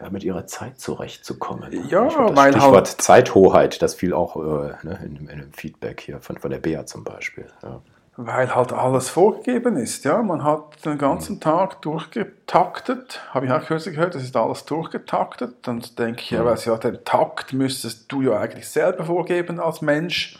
ja, 0.00 0.10
mit 0.10 0.24
ihrer 0.24 0.46
Zeit 0.46 0.80
zurechtzukommen. 0.80 1.88
Ja, 1.88 2.04
das 2.04 2.48
Stichwort 2.48 2.74
halt 2.74 2.86
Zeithoheit, 2.88 3.82
das 3.82 3.94
fiel 3.94 4.12
auch 4.12 4.36
äh, 4.36 4.74
ne, 4.82 4.98
in, 5.04 5.28
in, 5.28 5.38
dem 5.38 5.52
Feedback 5.52 6.00
hier 6.00 6.20
von, 6.20 6.38
von 6.38 6.50
der 6.50 6.58
Bea 6.58 6.84
zum 6.86 7.04
Beispiel. 7.04 7.46
Ja. 7.62 7.80
Weil 8.16 8.54
halt 8.54 8.74
alles 8.74 9.08
vorgegeben 9.08 9.76
ist, 9.76 10.04
ja. 10.04 10.20
Man 10.20 10.44
hat 10.44 10.84
den 10.84 10.98
ganzen 10.98 11.40
Tag 11.40 11.80
durchgetaktet, 11.80 13.20
habe 13.30 13.46
ich 13.46 13.52
auch 13.52 13.64
kürzlich 13.64 13.94
gehört, 13.94 14.14
das 14.14 14.22
ist 14.22 14.36
alles 14.36 14.66
durchgetaktet. 14.66 15.54
Dann 15.62 15.82
denke 15.96 16.20
ich, 16.20 16.30
ja, 16.30 16.54
ja, 16.54 16.76
den 16.76 17.04
Takt 17.04 17.54
müsstest 17.54 18.12
du 18.12 18.20
ja 18.20 18.38
eigentlich 18.38 18.68
selber 18.68 19.04
vorgeben 19.04 19.60
als 19.60 19.80
Mensch 19.80 20.38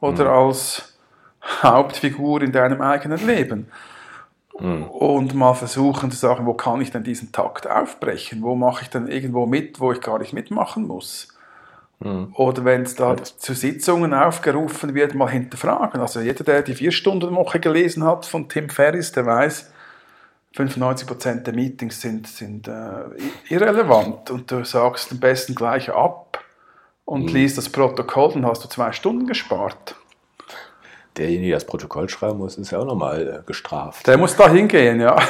oder 0.00 0.24
mhm. 0.24 0.30
als 0.30 0.94
Hauptfigur 1.62 2.42
in 2.42 2.52
deinem 2.52 2.80
eigenen 2.80 3.24
Leben. 3.26 3.68
Mhm. 4.58 4.84
Und 4.84 5.34
mal 5.34 5.54
versuchen 5.54 6.10
zu 6.10 6.18
sagen, 6.18 6.46
wo 6.46 6.54
kann 6.54 6.80
ich 6.80 6.90
denn 6.90 7.02
diesen 7.02 7.32
Takt 7.32 7.68
aufbrechen? 7.68 8.42
Wo 8.42 8.54
mache 8.54 8.82
ich 8.82 8.90
denn 8.90 9.08
irgendwo 9.08 9.46
mit, 9.46 9.80
wo 9.80 9.92
ich 9.92 10.00
gar 10.00 10.18
nicht 10.18 10.32
mitmachen 10.32 10.86
muss? 10.86 11.28
Mhm. 12.00 12.34
Oder 12.34 12.64
wenn 12.64 12.82
es 12.82 12.94
da 12.94 13.14
ja. 13.14 13.22
zu 13.22 13.54
Sitzungen 13.54 14.14
aufgerufen 14.14 14.94
wird, 14.94 15.14
mal 15.14 15.30
hinterfragen. 15.30 16.00
Also 16.00 16.20
jeder, 16.20 16.44
der 16.44 16.62
die 16.62 16.74
Vier-Stunden-Woche 16.74 17.60
gelesen 17.60 18.04
hat 18.04 18.26
von 18.26 18.48
Tim 18.48 18.68
Ferriss, 18.68 19.12
der 19.12 19.26
weiß, 19.26 19.72
95% 20.56 21.42
der 21.42 21.54
Meetings 21.54 22.00
sind, 22.00 22.26
sind 22.26 22.66
äh, 22.66 23.04
irrelevant 23.48 24.30
und 24.30 24.50
du 24.50 24.64
sagst 24.64 25.12
am 25.12 25.20
besten 25.20 25.54
gleich 25.54 25.90
ab 25.90 26.42
und 27.10 27.22
mhm. 27.22 27.28
liest 27.34 27.58
das 27.58 27.68
Protokoll, 27.68 28.34
dann 28.34 28.46
hast 28.46 28.62
du 28.62 28.68
zwei 28.68 28.92
Stunden 28.92 29.26
gespart. 29.26 29.96
Derjenige, 31.16 31.48
der 31.48 31.56
das 31.56 31.66
Protokoll 31.66 32.08
schreiben 32.08 32.38
muss, 32.38 32.56
ist 32.56 32.70
ja 32.70 32.78
auch 32.78 32.84
nochmal 32.84 33.40
äh, 33.40 33.46
gestraft. 33.46 34.06
Der 34.06 34.16
muss 34.16 34.36
da 34.36 34.48
hingehen, 34.48 35.00
ja. 35.00 35.16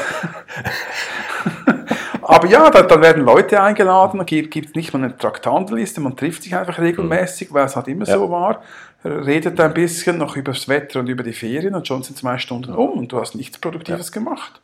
Aber 2.22 2.46
ja, 2.49 2.68
dann, 2.68 2.87
dann, 2.87 3.00
werden 3.00 3.25
Leute 3.25 3.62
eingeladen, 3.62 4.26
gibt 4.26 4.68
es 4.68 4.75
nicht 4.75 4.92
mal 4.92 5.02
eine 5.02 5.16
Traktandenliste, 5.16 6.02
man 6.02 6.18
trifft 6.18 6.42
sich 6.42 6.54
einfach 6.54 6.78
regelmäßig, 6.78 7.49
mhm. 7.49 7.54
weil 7.54 7.64
es 7.64 7.76
halt 7.76 7.88
immer 7.88 8.04
ja. 8.04 8.12
so 8.12 8.30
war, 8.30 8.61
redet 9.02 9.59
ein 9.59 9.72
bisschen 9.72 10.18
noch 10.18 10.37
über 10.37 10.52
das 10.52 10.68
Wetter 10.68 11.00
und 11.00 11.09
über 11.09 11.22
die 11.22 11.33
Ferien 11.33 11.74
und 11.74 11.88
schon 11.88 12.02
sind 12.02 12.18
zwei 12.18 12.37
Stunden 12.37 12.74
um 12.74 12.90
und 12.90 13.11
du 13.11 13.18
hast 13.18 13.35
nichts 13.35 13.57
Produktives 13.57 14.11
ja. 14.11 14.20
gemacht. 14.20 14.61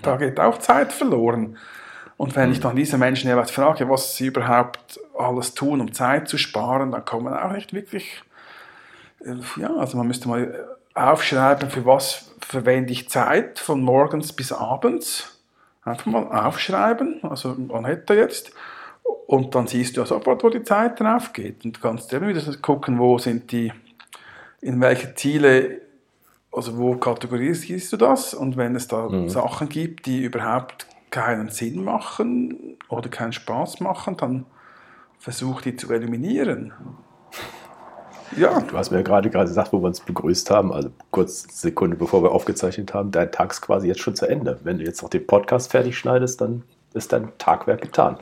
Da 0.00 0.16
geht 0.16 0.40
auch 0.40 0.56
Zeit 0.56 0.94
verloren. 0.94 1.58
Und 2.18 2.34
wenn 2.34 2.50
ich 2.50 2.58
dann 2.58 2.74
diese 2.74 2.98
Menschen 2.98 3.30
jeweils 3.30 3.52
frage, 3.52 3.88
was 3.88 4.16
sie 4.16 4.26
überhaupt 4.26 5.00
alles 5.16 5.54
tun, 5.54 5.80
um 5.80 5.92
Zeit 5.92 6.28
zu 6.28 6.36
sparen, 6.36 6.90
dann 6.90 7.04
kommen 7.04 7.32
auch 7.32 7.52
nicht 7.52 7.72
wirklich, 7.72 8.22
äh, 9.24 9.36
ja, 9.60 9.74
also 9.76 9.96
man 9.96 10.08
müsste 10.08 10.28
mal 10.28 10.42
äh, 10.42 10.98
aufschreiben, 10.98 11.70
für 11.70 11.86
was 11.86 12.32
verwende 12.40 12.92
ich 12.92 13.08
Zeit 13.08 13.60
von 13.60 13.82
morgens 13.82 14.32
bis 14.32 14.50
abends. 14.50 15.38
Einfach 15.84 16.06
mal 16.06 16.26
aufschreiben, 16.46 17.20
also 17.22 17.54
man 17.56 17.84
hätte 17.84 18.14
jetzt. 18.14 18.50
Und 19.28 19.54
dann 19.54 19.68
siehst 19.68 19.96
du 19.96 20.00
ja 20.00 20.06
sofort, 20.06 20.42
wo 20.42 20.50
die 20.50 20.64
Zeit 20.64 20.98
drauf 20.98 21.32
geht. 21.32 21.64
Und 21.64 21.76
du 21.76 21.80
kannst 21.80 22.12
immer 22.12 22.26
wieder 22.26 22.42
gucken, 22.60 22.98
wo 22.98 23.18
sind 23.18 23.52
die, 23.52 23.72
in 24.60 24.80
welche 24.80 25.14
Ziele, 25.14 25.82
also 26.50 26.76
wo 26.78 26.96
kategorisierst 26.96 27.92
du 27.92 27.96
das? 27.96 28.34
Und 28.34 28.56
wenn 28.56 28.74
es 28.74 28.88
da 28.88 29.08
mhm. 29.08 29.28
Sachen 29.28 29.68
gibt, 29.68 30.06
die 30.06 30.24
überhaupt 30.24 30.88
keinen 31.10 31.48
Sinn 31.48 31.84
machen 31.84 32.76
oder 32.88 33.08
keinen 33.08 33.32
Spaß 33.32 33.80
machen, 33.80 34.16
dann 34.16 34.46
versuch 35.18 35.62
die 35.62 35.76
zu 35.76 35.92
eliminieren. 35.92 36.72
Ja. 38.36 38.60
Du 38.60 38.76
hast 38.76 38.90
mir 38.90 38.98
ja 38.98 39.02
gerade 39.02 39.30
gerade 39.30 39.48
gesagt, 39.48 39.72
wo 39.72 39.80
wir 39.80 39.86
uns 39.86 40.00
begrüßt 40.00 40.50
haben, 40.50 40.72
also 40.72 40.90
kurz 41.10 41.44
eine 41.44 41.52
Sekunde 41.52 41.96
bevor 41.96 42.22
wir 42.22 42.32
aufgezeichnet 42.32 42.92
haben, 42.92 43.10
dein 43.10 43.32
Tag 43.32 43.52
ist 43.52 43.62
quasi 43.62 43.88
jetzt 43.88 44.00
schon 44.00 44.14
zu 44.14 44.26
Ende. 44.26 44.58
Wenn 44.64 44.78
du 44.78 44.84
jetzt 44.84 45.02
noch 45.02 45.08
den 45.08 45.26
Podcast 45.26 45.70
fertig 45.70 45.96
schneidest, 45.96 46.40
dann 46.40 46.62
ist 46.94 47.12
dein 47.12 47.32
Tagwerk 47.38 47.80
getan. 47.80 48.18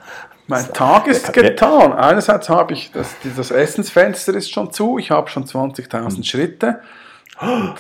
Mein 0.46 0.72
Tag 0.72 1.09
ist 1.09 1.33
getan. 1.33 1.92
Einerseits 1.92 2.49
habe 2.49 2.72
ich, 2.72 2.92
das, 2.92 3.16
das 3.37 3.51
Essensfenster 3.51 4.35
ist 4.35 4.51
schon 4.51 4.72
zu, 4.72 4.99
ich 4.99 5.11
habe 5.11 5.29
schon 5.29 5.44
20.000 5.44 6.16
hm. 6.16 6.22
Schritte. 6.22 6.81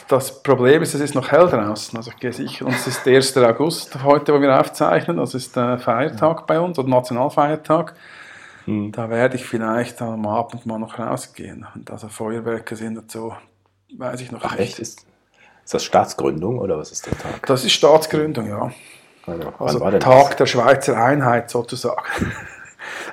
Das 0.08 0.42
Problem 0.42 0.82
ist, 0.82 0.94
es 0.94 1.00
ist 1.00 1.14
noch 1.14 1.30
hell 1.32 1.48
draußen. 1.48 1.96
Also 1.96 2.10
ich 2.10 2.18
gehe 2.18 2.32
sicher, 2.32 2.66
und 2.66 2.74
es 2.74 2.86
ist 2.86 3.06
der 3.06 3.16
1. 3.16 3.36
August 3.38 4.02
heute, 4.04 4.34
wo 4.34 4.40
wir 4.40 4.60
aufzeichnen. 4.60 5.16
Das 5.16 5.34
ist 5.34 5.56
der 5.56 5.78
Feiertag 5.78 6.46
bei 6.46 6.60
uns, 6.60 6.78
oder 6.78 6.88
Nationalfeiertag. 6.88 7.94
Hm. 8.66 8.92
Da 8.92 9.08
werde 9.08 9.36
ich 9.36 9.46
vielleicht 9.46 10.02
am 10.02 10.26
Abend 10.26 10.66
mal 10.66 10.78
noch 10.78 10.98
rausgehen. 10.98 11.66
Und 11.74 11.90
also 11.90 12.08
Feuerwerke 12.08 12.76
sind 12.76 13.10
so, 13.10 13.34
weiß 13.96 14.20
ich 14.20 14.30
noch 14.30 14.42
Ach, 14.44 14.52
nicht. 14.52 14.60
echt? 14.60 14.78
Ist, 14.78 15.06
ist 15.64 15.74
das 15.74 15.84
Staatsgründung 15.84 16.58
oder 16.58 16.76
was 16.76 16.92
ist 16.92 17.06
der 17.06 17.16
Tag? 17.16 17.46
Das 17.46 17.64
ist 17.64 17.72
Staatsgründung, 17.72 18.48
ja. 18.48 18.70
Also, 19.26 19.52
also 19.58 19.98
Tag 19.98 20.28
das? 20.28 20.36
der 20.36 20.46
Schweizer 20.46 20.96
Einheit 21.02 21.50
sozusagen. 21.50 22.32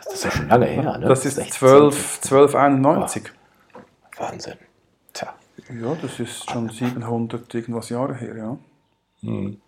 Das 0.06 0.13
ist 0.13 0.25
ja 0.25 0.32
schon 0.32 0.49
lange 0.49 0.65
her, 0.65 0.97
ne? 0.99 1.08
Das 1.08 1.25
ist 1.25 1.38
12, 1.38 2.19
1291. 2.23 3.23
Oh, 3.73 3.79
Wahnsinn. 4.21 4.53
Ja, 5.69 5.95
das 6.02 6.19
ist 6.19 6.49
schon 6.49 6.69
700 6.69 7.54
irgendwas 7.54 7.89
Jahre 7.89 8.15
her, 8.15 8.38
ja. 8.38 8.58
Hm. 9.21 9.62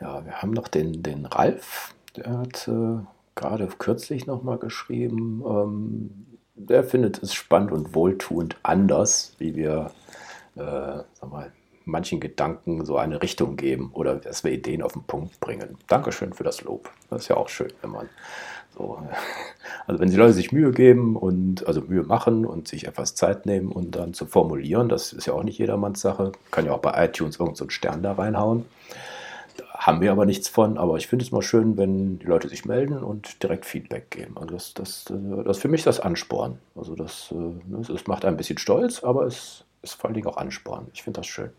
Ja, 0.00 0.24
wir 0.24 0.42
haben 0.42 0.50
noch 0.50 0.68
den, 0.68 1.02
den 1.02 1.26
Ralf, 1.26 1.94
der 2.16 2.38
hat 2.38 2.68
äh, 2.68 2.98
gerade 3.34 3.66
kürzlich 3.78 4.26
nochmal 4.26 4.58
geschrieben, 4.58 5.42
ähm, 5.46 6.26
der 6.54 6.84
findet 6.84 7.22
es 7.22 7.34
spannend 7.34 7.72
und 7.72 7.94
wohltuend 7.94 8.56
anders, 8.62 9.34
wie 9.38 9.54
wir 9.54 9.92
äh, 10.56 11.02
sag 11.12 11.30
mal, 11.30 11.52
manchen 11.84 12.20
Gedanken 12.20 12.84
so 12.84 12.96
eine 12.96 13.22
Richtung 13.22 13.56
geben 13.56 13.90
oder 13.92 14.16
dass 14.16 14.44
wir 14.44 14.52
Ideen 14.52 14.82
auf 14.82 14.92
den 14.92 15.04
Punkt 15.04 15.40
bringen. 15.40 15.78
Dankeschön 15.86 16.32
für 16.32 16.44
das 16.44 16.62
Lob. 16.62 16.90
Das 17.08 17.22
ist 17.22 17.28
ja 17.28 17.36
auch 17.36 17.48
schön, 17.48 17.72
wenn 17.82 17.90
man 17.90 18.08
so, 18.76 18.98
also 19.86 20.00
wenn 20.00 20.10
die 20.10 20.16
Leute 20.16 20.32
sich 20.32 20.52
Mühe 20.52 20.72
geben 20.72 21.16
und 21.16 21.66
also 21.66 21.80
Mühe 21.82 22.02
machen 22.02 22.46
und 22.46 22.68
sich 22.68 22.86
etwas 22.86 23.14
Zeit 23.14 23.46
nehmen 23.46 23.72
und 23.72 23.96
dann 23.96 24.14
zu 24.14 24.26
formulieren, 24.26 24.88
das 24.88 25.12
ist 25.12 25.26
ja 25.26 25.32
auch 25.32 25.42
nicht 25.42 25.58
jedermanns 25.58 26.00
Sache. 26.00 26.32
Kann 26.50 26.66
ja 26.66 26.72
auch 26.72 26.80
bei 26.80 27.04
iTunes 27.04 27.36
irgendeinen 27.36 27.56
so 27.56 27.68
Stern 27.70 28.02
da 28.02 28.12
reinhauen. 28.12 28.64
Da 29.56 29.64
haben 29.74 30.00
wir 30.00 30.12
aber 30.12 30.26
nichts 30.26 30.48
von, 30.48 30.78
aber 30.78 30.96
ich 30.96 31.06
finde 31.08 31.24
es 31.24 31.32
mal 31.32 31.42
schön, 31.42 31.76
wenn 31.76 32.18
die 32.18 32.26
Leute 32.26 32.48
sich 32.48 32.64
melden 32.64 32.98
und 33.02 33.42
direkt 33.42 33.66
Feedback 33.66 34.10
geben. 34.10 34.36
Also 34.36 34.54
das, 34.54 34.74
das, 34.74 35.12
das 35.44 35.58
für 35.58 35.68
mich 35.68 35.82
das 35.82 36.00
Ansporn. 36.00 36.58
Also 36.76 36.94
das, 36.94 37.34
das 37.66 37.88
ne, 37.88 38.00
macht 38.06 38.24
ein 38.24 38.36
bisschen 38.36 38.58
stolz, 38.58 39.02
aber 39.02 39.24
es 39.24 39.64
ist 39.82 39.94
vor 39.94 40.06
allen 40.06 40.14
Dingen 40.14 40.26
auch 40.26 40.36
Ansporn. 40.36 40.86
Ich 40.92 41.02
finde 41.02 41.20
das 41.20 41.26
schön. 41.26 41.50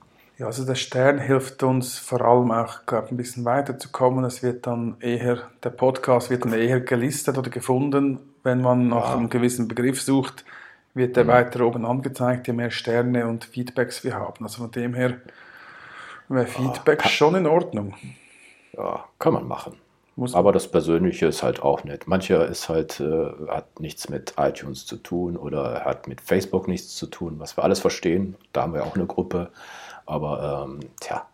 Ja, 0.42 0.48
also 0.48 0.66
der 0.66 0.74
Stern 0.74 1.20
hilft 1.20 1.62
uns 1.62 2.00
vor 2.00 2.22
allem 2.22 2.50
auch, 2.52 2.88
glaube 2.88 3.10
ein 3.10 3.18
bisschen 3.18 3.46
weiterzukommen. 3.46 4.26
Es 4.26 4.42
wird 4.42 4.66
dann 4.66 4.96
eher, 5.00 5.38
der 5.64 5.70
Podcast 5.70 6.32
wird 6.32 6.46
dann 6.46 6.54
eher 6.54 6.80
gelistet 6.80 7.38
oder 7.38 7.52
gefunden, 7.52 8.18
wenn 8.42 8.60
man 8.60 8.88
nach 8.88 9.10
ja. 9.10 9.18
einem 9.18 9.30
gewissen 9.30 9.68
Begriff 9.68 10.02
sucht, 10.02 10.44
wird 10.96 11.16
der 11.16 11.26
mhm. 11.26 11.28
weiter 11.28 11.64
oben 11.64 11.86
angezeigt, 11.86 12.48
je 12.48 12.54
mehr 12.54 12.72
Sterne 12.72 13.28
und 13.28 13.46
Feedbacks 13.46 14.04
wir 14.04 14.16
haben. 14.16 14.44
Also 14.44 14.64
von 14.64 14.72
dem 14.72 14.96
her 14.96 15.18
wäre 16.28 16.48
Feedback 16.48 17.04
ja, 17.04 17.10
schon 17.10 17.36
in 17.36 17.46
Ordnung. 17.46 17.94
Ja, 18.76 19.06
kann 19.20 19.34
man 19.34 19.48
machen. 19.48 19.74
Muss 20.16 20.34
Aber 20.34 20.52
das 20.52 20.68
Persönliche 20.68 21.28
ist 21.28 21.44
halt 21.44 21.62
auch 21.62 21.84
nett. 21.84 22.08
Mancher 22.08 22.48
ist 22.48 22.68
halt, 22.68 23.00
äh, 23.00 23.30
hat 23.48 23.80
nichts 23.80 24.10
mit 24.10 24.34
iTunes 24.38 24.88
zu 24.88 24.98
tun 24.98 25.38
oder 25.38 25.86
hat 25.86 26.08
mit 26.08 26.20
Facebook 26.20 26.68
nichts 26.68 26.96
zu 26.96 27.06
tun, 27.06 27.36
was 27.38 27.58
wir 27.58 27.64
alles 27.64 27.80
verstehen. 27.80 28.36
Da 28.54 28.64
haben 28.64 28.74
wir 28.74 28.84
auch 28.84 28.96
eine 28.96 29.06
Gruppe. 29.06 29.52
Aber 30.12 30.66
ähm, 30.68 30.80
tja, 31.00 31.26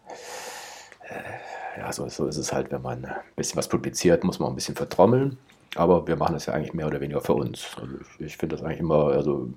äh, 1.09 1.79
ja, 1.79 1.91
so, 1.91 2.07
so 2.09 2.27
ist 2.27 2.37
es 2.37 2.53
halt, 2.53 2.71
wenn 2.71 2.83
man 2.83 3.05
ein 3.05 3.15
bisschen 3.35 3.57
was 3.57 3.67
publiziert, 3.67 4.23
muss 4.23 4.37
man 4.37 4.49
ein 4.49 4.55
bisschen 4.55 4.75
vertrommeln. 4.75 5.37
Aber 5.75 6.07
wir 6.07 6.15
machen 6.15 6.33
das 6.33 6.45
ja 6.45 6.53
eigentlich 6.53 6.75
mehr 6.75 6.85
oder 6.85 7.01
weniger 7.01 7.21
für 7.21 7.33
uns. 7.33 7.65
Also 7.81 7.95
ich, 8.19 8.25
ich 8.27 8.37
finde 8.37 8.55
das 8.55 8.63
eigentlich 8.63 8.79
immer, 8.79 9.07
also 9.07 9.49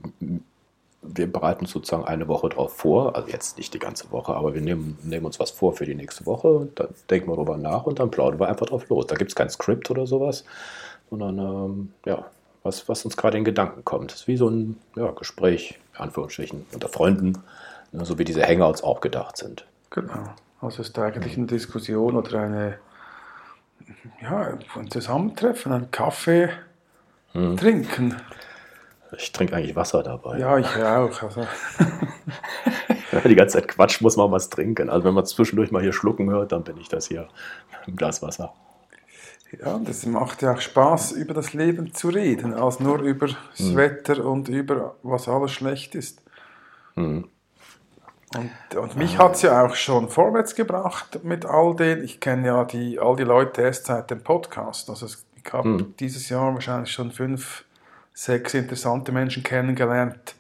wir 1.03 1.31
bereiten 1.31 1.63
uns 1.65 1.73
sozusagen 1.73 2.05
eine 2.05 2.29
Woche 2.29 2.49
drauf 2.49 2.77
vor, 2.77 3.15
also 3.15 3.29
jetzt 3.29 3.59
nicht 3.59 3.75
die 3.75 3.79
ganze 3.79 4.11
Woche, 4.11 4.35
aber 4.35 4.55
wir 4.55 4.63
nehmen, 4.63 4.99
nehmen 5.03 5.27
uns 5.27 5.39
was 5.39 5.51
vor 5.51 5.75
für 5.75 5.85
die 5.85 5.95
nächste 5.95 6.25
Woche 6.27 6.69
dann 6.75 6.89
denken 7.11 7.29
wir 7.29 7.37
darüber 7.37 7.59
nach 7.59 7.85
und 7.85 7.99
dann 7.99 8.11
plaudern 8.11 8.41
wir 8.41 8.49
einfach 8.49 8.67
drauf 8.67 8.89
los. 8.89 9.07
Da 9.07 9.17
gibt 9.17 9.31
es 9.31 9.35
kein 9.35 9.51
Skript 9.51 9.91
oder 9.91 10.07
sowas, 10.07 10.45
sondern 11.11 11.39
ähm, 11.39 11.93
ja, 12.07 12.25
was, 12.63 12.89
was 12.89 13.05
uns 13.05 13.17
gerade 13.19 13.37
in 13.37 13.45
Gedanken 13.45 13.85
kommt. 13.85 14.13
Das 14.13 14.21
ist 14.21 14.29
wie 14.29 14.37
so 14.39 14.49
ein 14.49 14.79
ja, 14.97 15.11
Gespräch, 15.11 15.79
in 15.95 16.01
Anführungsstrichen, 16.01 16.67
unter 16.73 16.89
Freunden, 16.89 17.39
so 17.93 18.19
wie 18.19 18.25
diese 18.25 18.47
Hangouts 18.47 18.83
auch 18.83 19.01
gedacht 19.01 19.37
sind. 19.37 19.67
Genau. 19.91 20.35
Also 20.61 20.83
es 20.83 20.89
ist 20.89 20.99
eigentlich 20.99 21.37
eine 21.37 21.47
Diskussion 21.47 22.17
oder 22.17 22.41
eine, 22.41 22.79
ja, 24.21 24.59
ein 24.77 24.91
Zusammentreffen, 24.91 25.73
ein 25.73 25.91
Kaffee 25.91 26.51
hm. 27.33 27.57
trinken. 27.57 28.17
Ich 29.17 29.33
trinke 29.33 29.57
eigentlich 29.57 29.75
Wasser 29.75 30.03
dabei. 30.03 30.39
Ja, 30.39 30.59
ich 30.59 30.67
auch. 30.67 31.23
Also. 31.23 31.47
die 33.29 33.35
ganze 33.35 33.59
Zeit 33.59 33.69
Quatsch, 33.69 34.01
muss 34.01 34.17
man 34.17 34.31
was 34.31 34.51
trinken. 34.51 34.89
Also 34.89 35.05
wenn 35.05 35.15
man 35.15 35.27
zwischendurch 35.27 35.73
mal 35.73 35.83
hier 35.83 35.93
schlucken 35.93 36.31
hört, 36.31 36.53
dann 36.53 36.63
bin 36.63 36.77
ich 36.77 36.89
das 36.89 37.09
hier 37.09 37.27
im 37.87 37.97
Glas 37.97 38.23
Wasser. 38.23 38.53
Ja, 39.59 39.79
das 39.79 40.07
macht 40.07 40.43
ja 40.43 40.53
auch 40.53 40.61
Spaß, 40.61 41.13
über 41.13 41.35
das 41.35 41.55
Leben 41.55 41.93
zu 41.93 42.09
reden, 42.09 42.55
als 42.55 42.79
nur 42.79 43.01
über 43.01 43.27
das 43.27 43.37
hm. 43.57 43.77
Wetter 43.77 44.25
und 44.25 44.49
über 44.49 44.95
was 45.03 45.27
alles 45.27 45.51
schlecht 45.51 45.97
ist. 45.97 46.23
Hm. 46.95 47.29
Und, 48.37 48.77
und, 48.77 48.97
mich 48.97 49.19
hat 49.19 49.35
es 49.35 49.43
ja 49.43 49.65
auch 49.65 49.75
schon 49.75 50.09
vorwärts 50.09 50.55
gebracht 50.55 51.25
mit 51.25 51.45
all 51.45 51.75
den. 51.75 52.05
Ich 52.05 52.21
kenne 52.21 52.47
ja 52.47 52.65
die, 52.65 52.99
all 53.01 53.17
die 53.17 53.25
Leute 53.25 53.63
erst 53.63 53.87
seit 53.87 54.11
dem 54.11 54.23
Podcast. 54.23 54.89
Also 54.89 55.07
ich 55.07 55.53
habe 55.53 55.69
hm. 55.69 55.95
dieses 55.99 56.29
Jahr 56.29 56.55
wahrscheinlich 56.55 56.93
schon 56.93 57.11
fünf 57.11 57.65
sechs 58.15 58.55
interessante 58.55 59.11
Menschen 59.11 59.43
kennengelernt, 59.43 60.37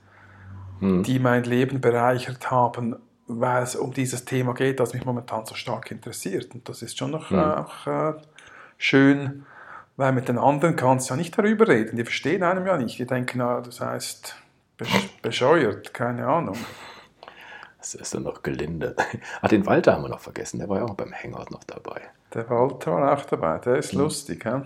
hm. 0.78 1.02
die 1.02 1.18
mein 1.18 1.42
Leben 1.42 1.80
bereichert 1.80 2.50
haben, 2.52 2.94
weil 3.26 3.64
es 3.64 3.74
um 3.74 3.92
dieses 3.92 4.24
Thema 4.24 4.54
geht, 4.54 4.78
das 4.78 4.94
mich 4.94 5.04
momentan 5.04 5.44
so 5.46 5.56
stark 5.56 5.90
interessiert. 5.90 6.54
Und 6.54 6.68
das 6.68 6.82
ist 6.82 6.96
schon 6.96 7.10
noch 7.10 7.30
hm. 7.30 7.38
äh, 7.38 7.42
auch 7.42 7.86
äh, 7.88 8.12
schön, 8.78 9.46
weil 9.96 10.12
mit 10.12 10.28
den 10.28 10.38
anderen 10.38 10.76
kannst 10.76 11.10
du 11.10 11.14
ja 11.14 11.18
nicht 11.18 11.36
darüber 11.36 11.66
reden. 11.66 11.96
Die 11.96 12.04
verstehen 12.04 12.44
einem 12.44 12.66
ja 12.66 12.76
nicht. 12.76 13.00
Die 13.00 13.06
denken, 13.06 13.38
na, 13.38 13.60
das 13.60 13.80
heißt 13.80 14.36
bescheuert, 15.22 15.92
keine 15.92 16.26
Ahnung. 16.26 16.56
Das 17.80 17.94
ist 17.94 18.14
dann 18.14 18.24
noch 18.24 18.42
gelinde. 18.42 18.94
Ach, 19.40 19.48
den 19.50 19.64
Walter 19.66 19.94
haben 19.94 20.02
wir 20.02 20.10
noch 20.10 20.20
vergessen, 20.20 20.58
der 20.58 20.68
war 20.68 20.78
ja 20.78 20.84
auch 20.84 20.94
beim 20.94 21.12
Hangout 21.12 21.50
noch 21.50 21.64
dabei. 21.64 22.02
Der 22.34 22.48
Walter 22.50 22.92
war 22.92 23.18
auch 23.18 23.24
dabei, 23.24 23.58
der 23.58 23.76
ist 23.76 23.92
hm. 23.92 24.00
lustig. 24.00 24.44
Ja. 24.44 24.62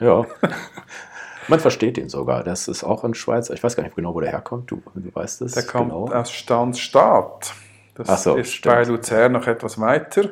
ja. 0.00 0.26
Man 1.48 1.60
versteht 1.60 1.96
ihn 1.96 2.08
sogar. 2.08 2.42
Das 2.44 2.68
ist 2.68 2.84
auch 2.84 3.04
ein 3.04 3.14
Schweizer. 3.14 3.54
Ich 3.54 3.62
weiß 3.62 3.76
gar 3.76 3.82
nicht 3.82 3.96
genau, 3.96 4.14
wo 4.14 4.20
der 4.20 4.30
herkommt. 4.30 4.70
Du, 4.70 4.82
du 4.94 5.14
weißt 5.14 5.42
es. 5.42 5.52
Der 5.52 5.62
kommt 5.62 5.90
genau. 5.90 6.08
aus 6.12 6.30
Stanzstadt. 6.30 7.54
Das 7.94 8.22
so, 8.22 8.36
ist 8.36 8.52
stimmt. 8.52 8.74
bei 8.74 8.84
Luzern 8.84 9.32
noch 9.32 9.46
etwas 9.46 9.80
weiter. 9.80 10.30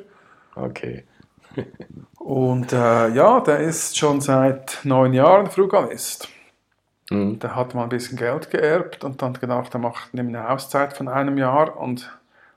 Okay. 0.54 1.04
und 2.18 2.72
äh, 2.72 3.08
ja, 3.08 3.40
der 3.40 3.60
ist 3.60 3.96
schon 3.96 4.20
seit 4.20 4.80
neun 4.84 5.14
Jahren 5.14 5.46
Frugalist. 5.46 6.28
Mhm. 7.10 7.38
Der 7.38 7.54
hat 7.54 7.74
mal 7.74 7.84
ein 7.84 7.88
bisschen 7.88 8.18
Geld 8.18 8.50
geerbt 8.50 9.04
und 9.04 9.22
dann 9.22 9.34
gedacht, 9.34 9.74
er 9.74 9.80
macht 9.80 10.10
eine 10.12 10.50
Auszeit 10.50 10.96
von 10.96 11.08
einem 11.08 11.38
Jahr 11.38 11.78
und 11.78 12.10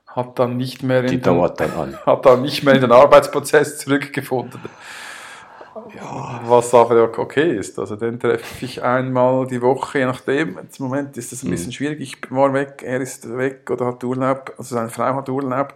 hat 0.08 0.38
dann 0.38 0.56
nicht 0.56 0.82
mehr 0.82 1.04
in, 1.04 1.22
den, 1.22 1.42
hat 2.06 2.26
dann 2.26 2.42
nicht 2.42 2.64
mehr 2.64 2.74
in 2.74 2.80
den 2.80 2.92
Arbeitsprozess 2.92 3.78
zurückgefunden. 3.78 4.60
Ja. 5.94 6.40
Was 6.46 6.74
aber 6.74 7.04
auch 7.04 7.18
okay 7.18 7.56
ist. 7.56 7.78
Also 7.78 7.96
den 7.96 8.18
treffe 8.18 8.64
ich 8.64 8.82
einmal 8.82 9.46
die 9.46 9.62
Woche, 9.62 10.00
je 10.00 10.06
nachdem. 10.06 10.58
Im 10.58 10.68
Moment 10.78 11.16
ist 11.16 11.32
das 11.32 11.42
ein 11.42 11.46
mhm. 11.46 11.52
bisschen 11.52 11.72
schwierig. 11.72 12.00
Ich 12.00 12.30
war 12.30 12.52
weg, 12.52 12.82
er 12.84 13.00
ist 13.00 13.36
weg 13.36 13.70
oder 13.70 13.86
hat 13.86 14.04
Urlaub, 14.04 14.54
also 14.58 14.74
seine 14.74 14.90
Frau 14.90 15.14
hat 15.14 15.28
Urlaub. 15.28 15.74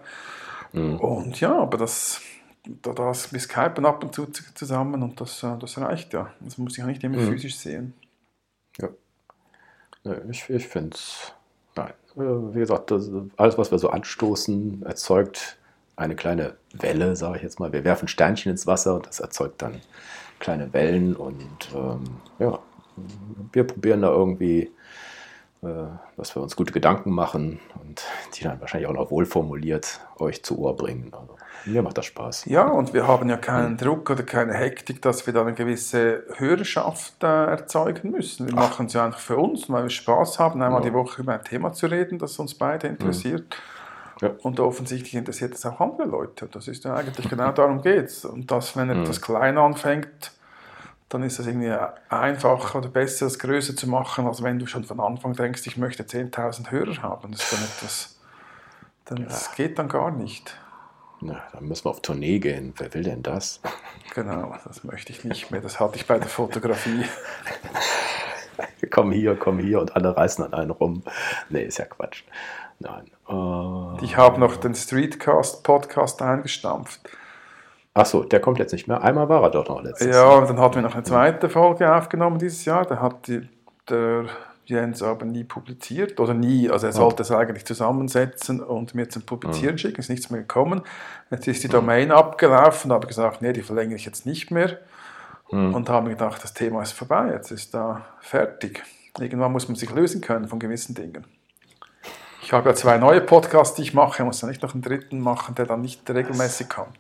Mhm. 0.72 0.96
Und 0.96 1.40
ja, 1.40 1.56
aber 1.56 1.78
das, 1.78 2.20
da, 2.64 2.92
das, 2.92 3.32
wir 3.32 3.40
skypen 3.40 3.87
ab 3.87 4.02
und 4.02 4.14
zu 4.14 4.26
zusammen 4.26 5.02
und 5.02 5.20
das, 5.20 5.42
äh, 5.42 5.56
das 5.60 5.78
reicht 5.78 6.12
ja. 6.12 6.30
Das 6.40 6.58
muss 6.58 6.76
ich 6.76 6.82
auch 6.82 6.88
nicht 6.88 7.04
immer 7.04 7.18
mhm. 7.18 7.30
physisch 7.30 7.56
sehen. 7.56 7.94
Ja. 8.80 8.88
Ich, 10.30 10.48
ich 10.50 10.68
finde 10.68 10.96
es, 10.96 11.32
nein. 11.76 11.92
Wie 12.14 12.58
gesagt, 12.58 12.90
das, 12.90 13.10
alles, 13.37 13.58
was 13.58 13.70
wir 13.70 13.78
so 13.78 13.90
anstoßen, 13.90 14.82
erzeugt 14.84 15.58
eine 15.96 16.16
kleine 16.16 16.56
Welle, 16.72 17.16
sage 17.16 17.37
ich 17.37 17.42
jetzt 17.42 17.60
mal. 17.60 17.72
Wir 17.72 17.84
werfen 17.84 18.08
Sternchen 18.08 18.50
ins 18.50 18.66
Wasser 18.66 18.96
und 18.96 19.06
das 19.06 19.20
erzeugt 19.20 19.62
dann 19.62 19.80
kleine 20.38 20.72
Wellen 20.72 21.16
und 21.16 21.70
ähm, 21.74 22.04
ja, 22.38 22.58
wir 23.52 23.64
probieren 23.66 24.02
da 24.02 24.10
irgendwie, 24.10 24.62
äh, 24.62 24.70
dass 26.16 26.35
wir 26.35 26.42
uns 26.42 26.57
gute 26.57 26.72
Gedanken 26.72 27.11
machen 27.11 27.61
und 27.83 28.05
die 28.35 28.44
dann 28.44 28.61
wahrscheinlich 28.61 28.88
auch 28.88 28.94
noch 28.94 29.11
wohlformuliert 29.11 30.00
euch 30.18 30.42
zu 30.42 30.59
Ohr 30.59 30.77
bringen. 30.77 31.12
Also, 31.12 31.37
mir 31.66 31.83
macht 31.83 31.96
das 31.98 32.07
Spaß. 32.07 32.44
Ja, 32.46 32.66
und 32.66 32.92
wir 32.92 33.07
haben 33.07 33.29
ja 33.29 33.37
keinen. 33.37 33.77
Druck 33.77 34.11
oder 34.11 34.22
keine 34.22 34.55
Hektik, 34.55 35.00
dass 35.03 35.27
wir 35.27 35.33
da 35.33 35.42
eine 35.42 35.55
gewisse 35.55 36.24
Hörerschaft 36.37 37.22
äh, 37.22 37.27
erzeugen 37.27 38.11
müssen. 38.11 38.46
Wir 38.46 38.55
machen 38.55 38.87
es 38.87 38.92
ja 38.92 39.05
einfach 39.05 39.20
für 39.20 39.37
uns, 39.37 39.70
weil 39.70 39.85
wir 39.85 39.90
Spaß 39.90 40.38
haben, 40.38 40.62
einmal 40.62 40.83
ja. 40.83 40.90
die 40.90 40.94
Woche 40.94 41.22
über 41.22 41.35
ein 41.35 41.44
Thema 41.44 41.72
zu 41.72 41.87
reden, 41.87 42.18
das 42.18 42.38
uns 42.38 42.55
beide 42.55 42.88
interessiert. 42.88 43.46
Mhm 43.48 43.74
ja. 44.20 44.31
Und 44.42 44.61
offensichtlich 44.61 45.14
interessiert 45.14 45.55
es 45.55 45.66
auch 45.66 45.81
andere 45.81 46.07
Leute. 46.07 46.48
Das 46.50 46.68
ist 46.68 46.85
ja 46.85 46.94
eigentlich 46.94 47.29
genau 47.29 47.53
darum 47.53 47.83
geht 47.83 48.07
es. 48.07 48.24
Und 48.24 48.50
das, 48.50 48.77
wenn 48.77 48.90
etwas 48.90 49.20
mhm. 49.20 49.24
klein 49.24 49.59
anfängt, 49.59 50.33
dann 51.14 51.22
ist 51.22 51.38
es 51.38 51.46
irgendwie 51.46 51.72
einfacher 52.09 52.79
oder 52.79 52.88
besser, 52.88 53.27
es 53.27 53.38
größer 53.38 53.77
zu 53.77 53.88
machen, 53.88 54.27
als 54.27 54.42
wenn 54.42 54.59
du 54.59 54.66
schon 54.66 54.83
von 54.83 54.98
Anfang 54.98 55.35
denkst, 55.35 55.64
ich 55.66 55.77
möchte 55.77 56.03
10.000 56.03 56.72
Hörer 56.72 57.03
haben. 57.03 57.31
Das 57.31 57.44
ist 57.44 57.53
dann 57.53 57.62
etwas, 57.62 58.20
dann, 59.05 59.18
ja. 59.18 59.24
das 59.27 59.55
geht 59.55 59.79
dann 59.79 59.88
gar 59.88 60.11
nicht. 60.11 60.57
Na, 61.20 61.40
dann 61.53 61.68
müssen 61.68 61.85
wir 61.85 61.90
auf 61.90 62.03
Tournee 62.03 62.40
gehen. 62.40 62.74
Wer 62.77 62.92
will 62.94 63.05
denn 63.05 63.22
das? 63.22 63.61
Genau, 64.12 64.57
das 64.66 64.83
möchte 64.83 65.12
ich 65.12 65.24
nicht 65.24 65.53
mehr. 65.53 65.61
Das 65.61 65.79
hatte 65.79 65.96
ich 65.96 66.07
bei 66.07 66.18
der 66.18 66.29
Fotografie. 66.29 67.05
komm 68.90 69.12
hier, 69.12 69.37
komm 69.37 69.61
hier 69.61 69.81
und 69.81 69.94
alle 69.94 70.16
reißen 70.16 70.44
an 70.44 70.53
einen 70.53 70.72
rum. 70.72 71.05
Nee, 71.48 71.62
ist 71.62 71.79
ja 71.79 71.85
Quatsch. 71.85 72.24
Nein. 72.81 73.09
Äh, 73.29 74.05
ich 74.05 74.16
habe 74.16 74.40
noch 74.40 74.57
den 74.57 74.74
Streetcast-Podcast 74.74 76.20
eingestampft. 76.22 77.00
Achso, 77.94 78.24
der 78.24 78.40
kommt 78.40 78.59
jetzt 78.59 78.72
nicht 78.72 78.88
mehr. 78.88 79.02
Einmal 79.02 79.28
war 79.28 79.42
er 79.44 79.50
doch 79.50 79.68
noch 79.68 79.80
letztes 79.80 80.14
Ja, 80.14 80.28
und 80.30 80.48
dann 80.48 80.59
hatten 80.59 80.74
wir 80.74 80.83
noch 80.83 80.94
eine 80.94 81.04
zweite 81.04 81.48
Folge 81.48 81.94
aufgenommen 81.94 82.38
dieses 82.38 82.64
Jahr. 82.64 82.85
Da 82.85 83.00
hat 83.00 83.28
die, 83.28 83.48
der 83.88 84.24
Jens 84.66 85.00
aber 85.00 85.24
nie 85.24 85.44
publiziert. 85.44 86.18
Oder 86.18 86.35
nie, 86.35 86.68
also 86.68 86.87
er 86.87 86.92
sollte 86.92 87.22
es 87.22 87.30
eigentlich 87.30 87.64
zusammensetzen 87.64 88.61
und 88.61 88.96
mir 88.96 89.09
zum 89.09 89.22
Publizieren 89.22 89.74
mhm. 89.74 89.78
schicken. 89.78 90.00
Ist 90.00 90.11
nichts 90.11 90.28
mehr 90.30 90.40
gekommen. 90.40 90.83
Jetzt 91.30 91.46
ist 91.46 91.62
die 91.62 91.68
Domain 91.68 92.11
abgelaufen. 92.11 92.88
Da 92.88 92.96
habe 92.96 93.04
ich 93.04 93.09
gesagt, 93.09 93.42
nee, 93.42 93.52
die 93.52 93.62
verlängere 93.62 93.94
ich 93.94 94.07
jetzt 94.07 94.26
nicht 94.26 94.50
mehr. 94.50 94.78
Mhm. 95.52 95.72
Und 95.72 95.88
habe 95.88 96.07
mir 96.07 96.14
gedacht, 96.14 96.42
das 96.42 96.52
Thema 96.52 96.83
ist 96.83 96.92
vorbei. 96.92 97.30
Jetzt 97.30 97.52
ist 97.52 97.74
da 97.74 98.04
fertig. 98.20 98.83
Irgendwann 99.20 99.52
muss 99.52 99.68
man 99.68 99.76
sich 99.76 99.92
lösen 99.94 100.20
können 100.20 100.48
von 100.48 100.59
gewissen 100.59 100.96
Dingen. 100.96 101.24
Ich 102.42 102.52
habe 102.52 102.68
ja 102.68 102.74
zwei 102.74 102.98
neue 102.98 103.20
Podcasts, 103.20 103.76
die 103.76 103.83
ich 103.83 103.94
mache. 103.94 104.22
Ich 104.22 104.26
muss 104.26 104.40
ja 104.40 104.48
nicht 104.48 104.62
noch 104.62 104.74
einen 104.74 104.83
dritten 104.83 105.20
machen, 105.20 105.54
der 105.54 105.66
dann 105.66 105.80
nicht 105.80 106.11
regelmäßig 106.11 106.68
kommt. 106.68 106.98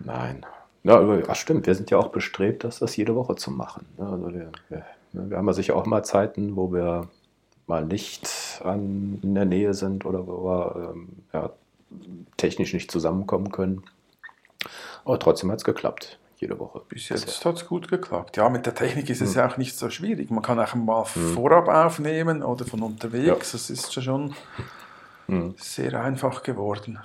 Nein. 0.00 0.44
Ja, 0.82 1.00
ach 1.28 1.34
stimmt, 1.34 1.66
wir 1.66 1.74
sind 1.74 1.90
ja 1.90 1.98
auch 1.98 2.08
bestrebt, 2.08 2.64
das, 2.64 2.78
das 2.78 2.96
jede 2.96 3.14
Woche 3.14 3.36
zu 3.36 3.50
machen. 3.50 3.86
Also 3.98 4.32
wir, 4.32 4.52
wir, 4.68 4.84
wir 5.12 5.36
haben 5.36 5.46
ja 5.46 5.52
sicher 5.54 5.76
auch 5.76 5.86
mal 5.86 6.02
Zeiten, 6.02 6.56
wo 6.56 6.72
wir 6.72 7.08
mal 7.66 7.86
nicht 7.86 8.60
an, 8.62 9.18
in 9.22 9.34
der 9.34 9.46
Nähe 9.46 9.72
sind 9.72 10.04
oder 10.04 10.26
wo 10.26 10.44
wir 10.44 10.90
ähm, 10.92 11.08
ja, 11.32 11.50
technisch 12.36 12.74
nicht 12.74 12.90
zusammenkommen 12.90 13.50
können. 13.50 13.82
Aber 15.04 15.18
trotzdem 15.18 15.50
hat 15.50 15.58
es 15.58 15.64
geklappt 15.64 16.18
jede 16.44 16.58
Woche. 16.58 16.82
Bis 16.88 17.08
jetzt 17.08 17.44
hat 17.44 17.56
es 17.56 17.66
gut 17.66 17.88
geklappt. 17.88 18.36
Ja, 18.36 18.48
mit 18.48 18.66
der 18.66 18.74
Technik 18.74 19.08
ist 19.08 19.22
es 19.22 19.30
hm. 19.30 19.36
ja 19.36 19.48
auch 19.48 19.56
nicht 19.56 19.76
so 19.76 19.88
schwierig. 19.90 20.30
Man 20.30 20.42
kann 20.42 20.60
auch 20.60 20.74
mal 20.74 21.04
hm. 21.04 21.34
vorab 21.34 21.68
aufnehmen 21.68 22.42
oder 22.42 22.64
von 22.64 22.82
unterwegs. 22.82 23.26
Ja. 23.26 23.34
Das 23.34 23.70
ist 23.70 23.92
schon 23.92 24.34
hm. 25.26 25.54
sehr 25.56 26.00
einfach 26.00 26.42
geworden. 26.42 26.98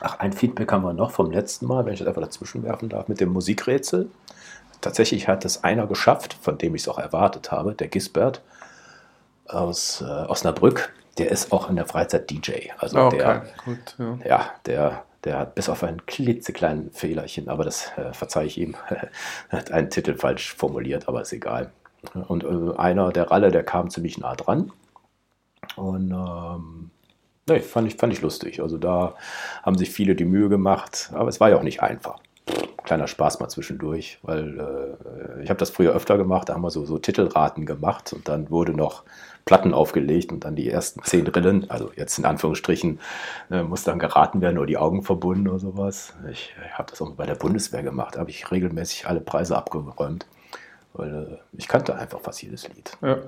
Ach, 0.00 0.18
ein 0.18 0.32
Feedback 0.32 0.72
haben 0.72 0.82
wir 0.82 0.92
noch 0.92 1.10
vom 1.10 1.30
letzten 1.30 1.66
Mal, 1.66 1.84
wenn 1.84 1.92
ich 1.92 1.98
das 1.98 2.08
einfach 2.08 2.22
dazwischen 2.22 2.62
werfen 2.62 2.88
darf, 2.88 3.08
mit 3.08 3.20
dem 3.20 3.30
Musikrätsel. 3.30 4.10
Tatsächlich 4.80 5.28
hat 5.28 5.44
es 5.44 5.62
einer 5.62 5.86
geschafft, 5.86 6.34
von 6.40 6.56
dem 6.56 6.74
ich 6.74 6.82
es 6.82 6.88
auch 6.88 6.98
erwartet 6.98 7.52
habe, 7.52 7.74
der 7.74 7.88
Gisbert 7.88 8.42
aus 9.46 10.00
äh, 10.00 10.04
Osnabrück. 10.04 10.92
Der 11.18 11.30
ist 11.30 11.52
auch 11.52 11.68
in 11.68 11.76
der 11.76 11.86
Freizeit 11.86 12.30
DJ. 12.30 12.70
Also 12.78 12.98
okay, 12.98 13.18
der, 13.18 13.46
gut, 13.64 13.96
ja. 13.98 14.18
ja, 14.24 14.50
der 14.64 15.02
der 15.24 15.38
hat 15.38 15.54
bis 15.54 15.68
auf 15.68 15.82
ein 15.82 16.06
klitzekleinen 16.06 16.92
Fehlerchen, 16.92 17.48
aber 17.48 17.64
das 17.64 17.92
äh, 17.96 18.12
verzeihe 18.12 18.46
ich 18.46 18.58
ihm, 18.58 18.74
hat 19.50 19.70
einen 19.70 19.90
Titel 19.90 20.14
falsch 20.14 20.54
formuliert, 20.54 21.08
aber 21.08 21.22
ist 21.22 21.32
egal. 21.32 21.72
Und 22.28 22.44
äh, 22.44 22.76
einer 22.78 23.12
der 23.12 23.30
Ralle, 23.30 23.50
der 23.50 23.62
kam 23.62 23.90
ziemlich 23.90 24.18
nah 24.18 24.34
dran. 24.34 24.72
Und 25.76 26.10
ähm, 26.10 26.90
Nee, 27.48 27.60
fand 27.60 27.88
ich, 27.88 27.96
fand 27.96 28.12
ich 28.12 28.22
lustig. 28.22 28.60
Also 28.60 28.78
da 28.78 29.14
haben 29.62 29.76
sich 29.76 29.90
viele 29.90 30.14
die 30.14 30.24
Mühe 30.24 30.48
gemacht, 30.48 31.10
aber 31.14 31.28
es 31.28 31.40
war 31.40 31.50
ja 31.50 31.56
auch 31.56 31.62
nicht 31.62 31.82
einfach. 31.82 32.20
Kleiner 32.84 33.06
Spaß 33.06 33.40
mal 33.40 33.48
zwischendurch, 33.48 34.18
weil 34.22 34.58
äh, 34.58 35.42
ich 35.42 35.50
habe 35.50 35.58
das 35.58 35.70
früher 35.70 35.92
öfter 35.92 36.16
gemacht, 36.16 36.48
da 36.48 36.54
haben 36.54 36.62
wir 36.62 36.70
so, 36.70 36.84
so 36.86 36.98
Titelraten 36.98 37.66
gemacht 37.66 38.12
und 38.12 38.28
dann 38.28 38.50
wurde 38.50 38.72
noch 38.72 39.04
Platten 39.44 39.74
aufgelegt 39.74 40.32
und 40.32 40.44
dann 40.44 40.56
die 40.56 40.68
ersten 40.68 41.02
zehn 41.02 41.26
Rillen, 41.26 41.70
also 41.70 41.90
jetzt 41.96 42.18
in 42.18 42.24
Anführungsstrichen, 42.24 43.00
äh, 43.50 43.62
muss 43.62 43.84
dann 43.84 43.98
geraten 43.98 44.40
werden 44.40 44.58
oder 44.58 44.66
die 44.66 44.78
Augen 44.78 45.02
verbunden 45.02 45.48
oder 45.48 45.58
sowas. 45.58 46.14
Ich, 46.30 46.54
ich 46.64 46.78
habe 46.78 46.90
das 46.90 47.00
auch 47.02 47.10
bei 47.12 47.26
der 47.26 47.34
Bundeswehr 47.34 47.82
gemacht, 47.82 48.16
habe 48.16 48.30
ich 48.30 48.50
regelmäßig 48.50 49.06
alle 49.06 49.20
Preise 49.20 49.56
abgeräumt, 49.56 50.26
weil 50.92 51.14
äh, 51.14 51.56
ich 51.56 51.68
kannte 51.68 51.94
einfach 51.96 52.20
fast 52.20 52.42
jedes 52.42 52.68
Lied. 52.68 52.96
Ja. 53.02 53.18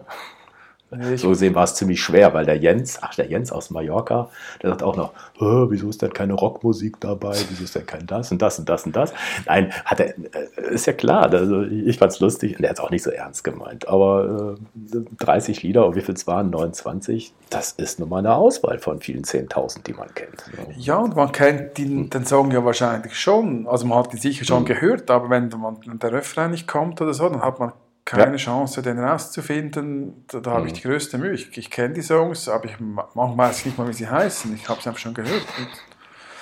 So 1.16 1.30
gesehen 1.30 1.54
war 1.54 1.64
es 1.64 1.74
ziemlich 1.74 2.02
schwer, 2.02 2.34
weil 2.34 2.44
der 2.44 2.58
Jens, 2.58 2.98
ach 3.00 3.14
der 3.14 3.26
Jens 3.26 3.50
aus 3.50 3.70
Mallorca, 3.70 4.28
der 4.62 4.70
sagt 4.70 4.82
auch 4.82 4.96
noch, 4.96 5.12
wieso 5.38 5.88
ist 5.88 6.02
denn 6.02 6.12
keine 6.12 6.34
Rockmusik 6.34 7.00
dabei, 7.00 7.34
wieso 7.48 7.64
ist 7.64 7.74
denn 7.74 7.86
kein 7.86 8.06
das 8.06 8.30
und 8.30 8.42
das 8.42 8.58
und 8.58 8.68
das 8.68 8.84
und 8.84 8.94
das. 8.94 9.14
Nein, 9.46 9.72
hat 9.86 10.00
er, 10.00 10.08
äh, 10.08 10.74
ist 10.74 10.86
ja 10.86 10.92
klar, 10.92 11.30
also 11.30 11.62
ich 11.62 11.98
fand 11.98 12.12
es 12.12 12.20
lustig 12.20 12.58
und 12.58 12.64
er 12.64 12.70
hat 12.70 12.78
es 12.78 12.84
auch 12.84 12.90
nicht 12.90 13.02
so 13.02 13.10
ernst 13.10 13.42
gemeint, 13.42 13.88
aber 13.88 14.56
äh, 14.92 14.98
30 15.18 15.62
Lieder, 15.62 15.86
und 15.86 15.96
wie 15.96 16.02
viel 16.02 16.14
es 16.14 16.26
waren, 16.26 16.50
29, 16.50 17.32
das 17.48 17.72
ist 17.72 17.98
nun 17.98 18.10
mal 18.10 18.18
eine 18.18 18.34
Auswahl 18.34 18.78
von 18.78 19.00
vielen 19.00 19.24
10.000, 19.24 19.84
die 19.84 19.94
man 19.94 20.12
kennt. 20.14 20.44
Ja, 20.76 20.98
und 20.98 21.16
man 21.16 21.32
kennt 21.32 21.78
den, 21.78 22.10
den 22.10 22.26
Song 22.26 22.50
ja 22.50 22.64
wahrscheinlich 22.64 23.18
schon, 23.18 23.66
also 23.66 23.86
man 23.86 23.98
hat 23.98 24.12
ihn 24.12 24.20
sicher 24.20 24.44
schon 24.44 24.62
mhm. 24.62 24.66
gehört, 24.66 25.10
aber 25.10 25.30
wenn 25.30 25.48
man, 25.48 25.78
der 25.98 26.12
Refrain 26.12 26.50
nicht 26.50 26.68
kommt 26.68 27.00
oder 27.00 27.14
so, 27.14 27.28
dann 27.28 27.42
hat 27.42 27.58
man 27.58 27.72
keine 28.04 28.32
ja. 28.32 28.36
Chance, 28.36 28.82
den 28.82 28.98
rauszufinden. 28.98 30.24
Da, 30.28 30.40
da 30.40 30.50
mhm. 30.50 30.54
habe 30.54 30.66
ich 30.68 30.72
die 30.74 30.82
größte 30.82 31.18
Mühe. 31.18 31.32
Ich, 31.32 31.56
ich 31.56 31.70
kenne 31.70 31.94
die 31.94 32.02
Songs, 32.02 32.48
aber 32.48 32.66
ich 32.66 32.78
manchmal 32.80 33.48
weiß 33.48 33.60
ich 33.60 33.66
nicht 33.66 33.78
mal, 33.78 33.88
wie 33.88 33.92
sie 33.92 34.08
heißen. 34.08 34.54
Ich 34.54 34.68
habe 34.68 34.80
sie 34.82 34.88
einfach 34.88 35.00
schon 35.00 35.14
gehört. 35.14 35.46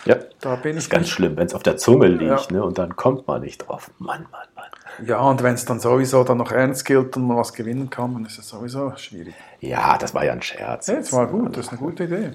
ja, 0.05 0.17
da 0.41 0.57
bin 0.57 0.77
das 0.77 0.85
ist 0.85 0.91
ganz 0.91 1.09
schlimm, 1.09 1.37
wenn 1.37 1.47
es 1.47 1.55
auf 1.55 1.63
der 1.63 1.77
Zunge 1.77 2.09
liegt 2.09 2.51
ja. 2.51 2.57
ne, 2.57 2.65
und 2.65 2.79
dann 2.79 2.97
kommt 2.97 3.27
man 3.27 3.43
nicht 3.43 3.59
drauf. 3.59 3.91
Mann, 3.99 4.27
Mann, 4.31 4.47
Mann. 4.55 5.07
Ja, 5.07 5.21
und 5.21 5.43
wenn 5.43 5.55
es 5.55 5.65
dann 5.65 5.81
sowieso 5.81 6.25
dann 6.25 6.39
noch 6.39 6.53
ernst 6.53 6.85
gilt 6.85 7.17
und 7.17 7.27
man 7.27 7.37
was 7.37 7.53
gewinnen 7.53 7.89
kann, 7.89 8.15
dann 8.15 8.25
ist 8.25 8.39
es 8.39 8.49
sowieso 8.49 8.93
schwierig. 8.97 9.35
Ja, 9.61 9.97
das 9.97 10.15
war 10.15 10.25
ja 10.25 10.33
ein 10.33 10.43
Scherz. 10.43 10.89
Ja, 10.89 10.97
das 10.97 11.13
war 11.13 11.27
gut, 11.27 11.57
das 11.57 11.67
ist 11.67 11.73
eine 11.73 11.79
gute 11.79 12.05
Idee. 12.05 12.31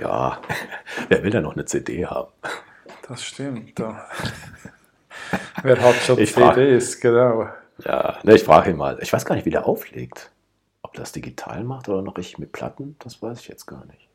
Ja, 0.00 0.38
wer 1.08 1.22
will 1.22 1.30
denn 1.30 1.42
noch 1.42 1.54
eine 1.54 1.64
CD 1.64 2.06
haben? 2.06 2.28
Das 3.08 3.24
stimmt. 3.24 3.82
Wer 5.62 5.80
hat 5.80 5.94
schon 5.96 6.18
ich 6.18 6.34
CDs, 6.34 6.98
genau. 6.98 7.48
Ja, 7.78 8.18
ne, 8.22 8.34
ich 8.34 8.44
frage 8.44 8.70
ihn 8.70 8.76
mal. 8.76 8.98
Ich 9.00 9.12
weiß 9.12 9.24
gar 9.24 9.34
nicht, 9.34 9.44
wie 9.44 9.50
der 9.50 9.66
auflegt. 9.66 10.30
Ob 10.82 10.94
das 10.94 11.12
digital 11.12 11.64
macht 11.64 11.88
oder 11.88 12.02
noch 12.02 12.16
richtig 12.16 12.38
mit 12.38 12.52
Platten, 12.52 12.96
das 12.98 13.22
weiß 13.22 13.40
ich 13.40 13.48
jetzt 13.48 13.66
gar 13.66 13.84
nicht. 13.86 14.08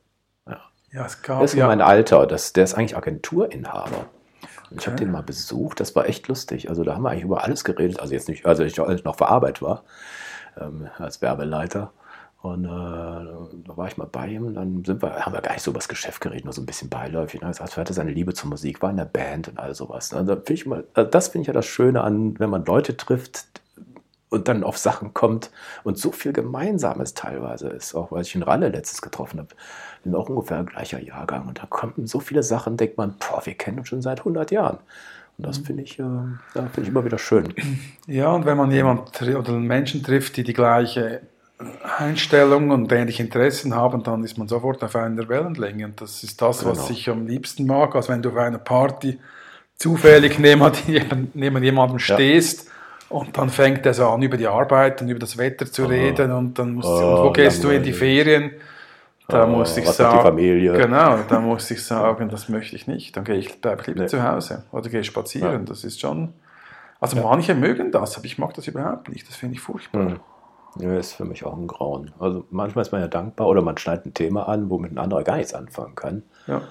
Ja, 0.47 0.61
ja 0.91 1.05
es 1.05 1.21
gab. 1.21 1.41
Das 1.41 1.53
ist 1.53 1.57
ja 1.57 1.67
mein 1.67 1.81
Alter. 1.81 2.27
Das, 2.27 2.53
der 2.53 2.65
ist 2.65 2.73
eigentlich 2.73 2.97
Agenturinhaber. 2.97 4.05
Und 4.69 4.81
ich 4.81 4.87
habe 4.87 4.97
den 4.97 5.11
mal 5.11 5.23
besucht, 5.23 5.79
das 5.79 5.95
war 5.95 6.07
echt 6.07 6.27
lustig. 6.27 6.69
Also 6.69 6.83
da 6.83 6.95
haben 6.95 7.03
wir 7.03 7.09
eigentlich 7.09 7.23
über 7.23 7.43
alles 7.43 7.63
geredet. 7.63 7.99
Also 7.99 8.13
jetzt 8.13 8.27
nicht, 8.27 8.45
also 8.45 8.63
ich 8.63 8.77
noch 8.77 9.17
für 9.17 9.27
Arbeit 9.27 9.61
war, 9.61 9.83
ähm, 10.59 10.89
als 10.97 11.21
Werbeleiter. 11.21 11.91
Und 12.47 12.65
äh, 12.65 12.67
da 12.67 13.75
war 13.75 13.87
ich 13.87 13.97
mal 13.97 14.07
bei 14.11 14.27
ihm 14.27 14.45
und 14.45 14.53
dann 14.53 14.83
sind 14.85 15.01
wir, 15.01 15.25
haben 15.25 15.33
wir 15.33 15.41
gar 15.41 15.53
nicht 15.53 15.63
so 15.63 15.71
über 15.71 15.79
das 15.79 15.87
Geschäft 15.87 16.21
geredet, 16.21 16.45
nur 16.45 16.53
so 16.53 16.61
ein 16.61 16.65
bisschen 16.65 16.89
beiläufig. 16.89 17.41
Und 17.41 17.47
er 17.47 17.51
gesagt, 17.51 17.77
er 17.77 17.81
hatte 17.81 17.93
seine 17.93 18.11
Liebe 18.11 18.33
zur 18.33 18.49
Musik, 18.49 18.81
war 18.81 18.89
in 18.89 18.97
der 18.97 19.05
Band 19.05 19.49
und 19.49 19.59
all 19.59 19.75
sowas. 19.75 20.13
Also 20.13 20.35
find 20.35 20.49
ich 20.51 20.65
mal, 20.65 20.85
also 20.93 21.09
das 21.09 21.27
finde 21.29 21.43
ich 21.43 21.47
ja 21.47 21.53
das 21.53 21.65
Schöne 21.65 22.01
an, 22.01 22.39
wenn 22.39 22.49
man 22.49 22.65
Leute 22.65 22.95
trifft 22.95 23.45
und 24.29 24.47
dann 24.47 24.63
auf 24.63 24.77
Sachen 24.77 25.13
kommt 25.13 25.51
und 25.83 25.97
so 25.97 26.11
viel 26.11 26.33
Gemeinsames 26.33 27.13
teilweise 27.13 27.69
ist. 27.69 27.95
Auch 27.95 28.11
weil 28.11 28.21
ich 28.21 28.35
in 28.35 28.43
Ralle 28.43 28.69
letztens 28.69 29.01
getroffen 29.01 29.39
habe, 29.39 29.49
sind 30.03 30.15
auch 30.15 30.29
ungefähr 30.29 30.63
gleicher 30.63 31.01
Jahrgang. 31.01 31.47
Und 31.47 31.59
da 31.59 31.65
kommen 31.65 32.07
so 32.07 32.19
viele 32.19 32.43
Sachen, 32.43 32.77
denkt 32.77 32.97
man, 32.97 33.15
boah, 33.19 33.45
wir 33.45 33.55
kennen 33.55 33.79
uns 33.79 33.89
schon 33.89 34.01
seit 34.01 34.19
100 34.19 34.51
Jahren. 34.51 34.77
Und 35.37 35.45
das 35.45 35.59
finde 35.59 35.83
ich, 35.83 35.99
äh, 35.99 36.03
find 36.53 36.77
ich 36.79 36.87
immer 36.87 37.05
wieder 37.05 37.19
schön. 37.19 37.53
Ja, 38.07 38.31
und 38.31 38.45
wenn 38.45 38.57
man 38.57 38.71
jemanden 38.71 39.35
oder 39.35 39.51
Menschen 39.51 40.01
trifft, 40.01 40.37
die 40.37 40.43
die 40.43 40.53
gleiche 40.53 41.21
Einstellungen 41.97 42.71
und 42.71 42.91
ähnliche 42.91 43.23
Interessen 43.23 43.75
haben, 43.75 44.03
dann 44.03 44.23
ist 44.23 44.37
man 44.37 44.47
sofort 44.47 44.83
auf 44.83 44.95
einer 44.95 45.27
Wellenlänge. 45.27 45.85
Und 45.85 46.01
das 46.01 46.23
ist 46.23 46.41
das, 46.41 46.59
genau. 46.59 46.71
was 46.71 46.89
ich 46.89 47.09
am 47.09 47.25
liebsten 47.25 47.65
mag. 47.65 47.95
als 47.95 48.09
wenn 48.09 48.21
du 48.21 48.29
auf 48.29 48.37
einer 48.37 48.59
Party 48.59 49.19
zufällig 49.75 50.37
neben, 50.39 51.31
neben 51.33 51.63
jemandem 51.63 51.99
stehst 51.99 52.67
ja. 52.67 53.17
und 53.17 53.37
dann 53.37 53.49
fängt 53.49 53.85
er 53.85 53.93
so 53.93 54.07
an, 54.07 54.21
über 54.21 54.37
die 54.37 54.47
Arbeit 54.47 55.01
und 55.01 55.09
über 55.09 55.19
das 55.19 55.37
Wetter 55.37 55.71
zu 55.71 55.85
oh. 55.85 55.87
reden 55.87 56.31
und 56.31 56.57
dann 56.59 56.73
musst, 56.73 56.89
oh, 56.89 56.91
und 56.91 57.23
wo 57.25 57.31
gehst 57.31 57.63
du 57.63 57.69
in 57.69 57.83
die 57.83 57.93
Ferien? 57.93 58.51
Da 59.27 59.43
oh, 59.43 59.47
muss 59.47 59.75
ich 59.75 59.85
sagen, 59.87 60.37
genau, 60.37 61.19
da 61.27 61.39
muss 61.41 61.69
ich 61.69 61.83
sagen, 61.83 62.29
das 62.29 62.47
möchte 62.47 62.75
ich 62.77 62.87
nicht. 62.87 63.17
Dann 63.17 63.25
gehe 63.25 63.35
ich 63.35 63.59
bleibe 63.59 63.83
lieber 63.87 64.03
nee. 64.03 64.07
zu 64.07 64.23
Hause 64.23 64.63
oder 64.71 64.89
gehe 64.89 65.03
spazieren. 65.03 65.51
Ja. 65.51 65.57
Das 65.59 65.83
ist 65.83 65.99
schon, 65.99 66.33
also 67.01 67.17
ja. 67.17 67.23
manche 67.23 67.53
mögen 67.53 67.91
das, 67.91 68.15
aber 68.15 68.25
ich 68.25 68.37
mag 68.37 68.53
das 68.53 68.67
überhaupt 68.67 69.09
nicht. 69.09 69.27
Das 69.27 69.35
finde 69.35 69.55
ich 69.55 69.61
furchtbar. 69.61 70.03
Mhm. 70.03 70.19
Ja, 70.79 70.97
ist 70.97 71.13
für 71.13 71.25
mich 71.25 71.45
auch 71.45 71.57
ein 71.57 71.67
Grauen. 71.67 72.11
Also 72.19 72.45
manchmal 72.49 72.83
ist 72.83 72.91
man 72.91 73.01
ja 73.01 73.07
dankbar 73.07 73.47
oder 73.47 73.61
man 73.61 73.77
schneidet 73.77 74.05
ein 74.05 74.13
Thema 74.13 74.47
an, 74.47 74.69
womit 74.69 74.91
ein 74.91 74.97
anderer 74.97 75.23
gar 75.23 75.37
nichts 75.37 75.53
anfangen 75.53 75.95
kann. 75.95 76.23
Ja. 76.47 76.61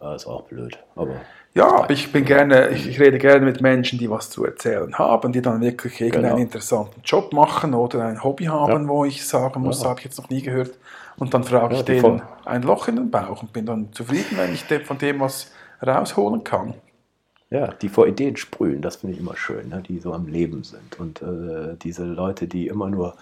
Das 0.00 0.22
ist 0.22 0.28
auch 0.28 0.42
blöd. 0.42 0.78
Aber 0.96 1.14
ja, 1.54 1.70
aber 1.70 1.90
ich 1.90 2.10
bin 2.10 2.24
gerne, 2.24 2.70
ich, 2.70 2.88
ich, 2.88 2.98
rede 2.98 3.18
gerne 3.18 3.44
mit 3.44 3.60
Menschen, 3.60 3.98
die 3.98 4.10
was 4.10 4.30
zu 4.30 4.44
erzählen 4.44 4.94
haben, 4.98 5.32
die 5.32 5.42
dann 5.42 5.60
wirklich 5.60 6.00
irgendeinen 6.00 6.36
genau. 6.36 6.42
interessanten 6.42 7.02
Job 7.04 7.32
machen 7.34 7.74
oder 7.74 8.04
ein 8.06 8.24
Hobby 8.24 8.46
haben, 8.46 8.84
ja. 8.84 8.88
wo 8.88 9.04
ich 9.04 9.26
sagen 9.26 9.60
muss, 9.60 9.82
ja. 9.82 9.90
habe 9.90 10.00
ich 10.00 10.06
jetzt 10.06 10.18
noch 10.18 10.30
nie 10.30 10.40
gehört. 10.40 10.72
Und 11.18 11.34
dann 11.34 11.44
frage 11.44 11.74
ja, 11.74 11.80
ich 11.80 11.84
denen 11.84 12.22
ein 12.46 12.62
Loch 12.62 12.88
in 12.88 12.96
den 12.96 13.10
Bauch 13.10 13.42
und 13.42 13.52
bin 13.52 13.66
dann 13.66 13.92
zufrieden, 13.92 14.38
wenn 14.38 14.54
ich 14.54 14.64
von 14.86 14.96
dem 14.96 15.20
was 15.20 15.52
rausholen 15.86 16.42
kann. 16.42 16.74
Ja, 17.52 17.66
die 17.66 17.90
vor 17.90 18.06
Ideen 18.06 18.36
sprühen, 18.36 18.80
das 18.80 18.96
finde 18.96 19.14
ich 19.14 19.20
immer 19.20 19.36
schön, 19.36 19.68
ne? 19.68 19.82
die 19.86 19.98
so 19.98 20.14
am 20.14 20.26
Leben 20.26 20.64
sind. 20.64 20.98
Und 20.98 21.20
äh, 21.20 21.76
diese 21.76 22.04
Leute, 22.04 22.48
die 22.48 22.66
immer 22.66 22.88
nur 22.88 23.14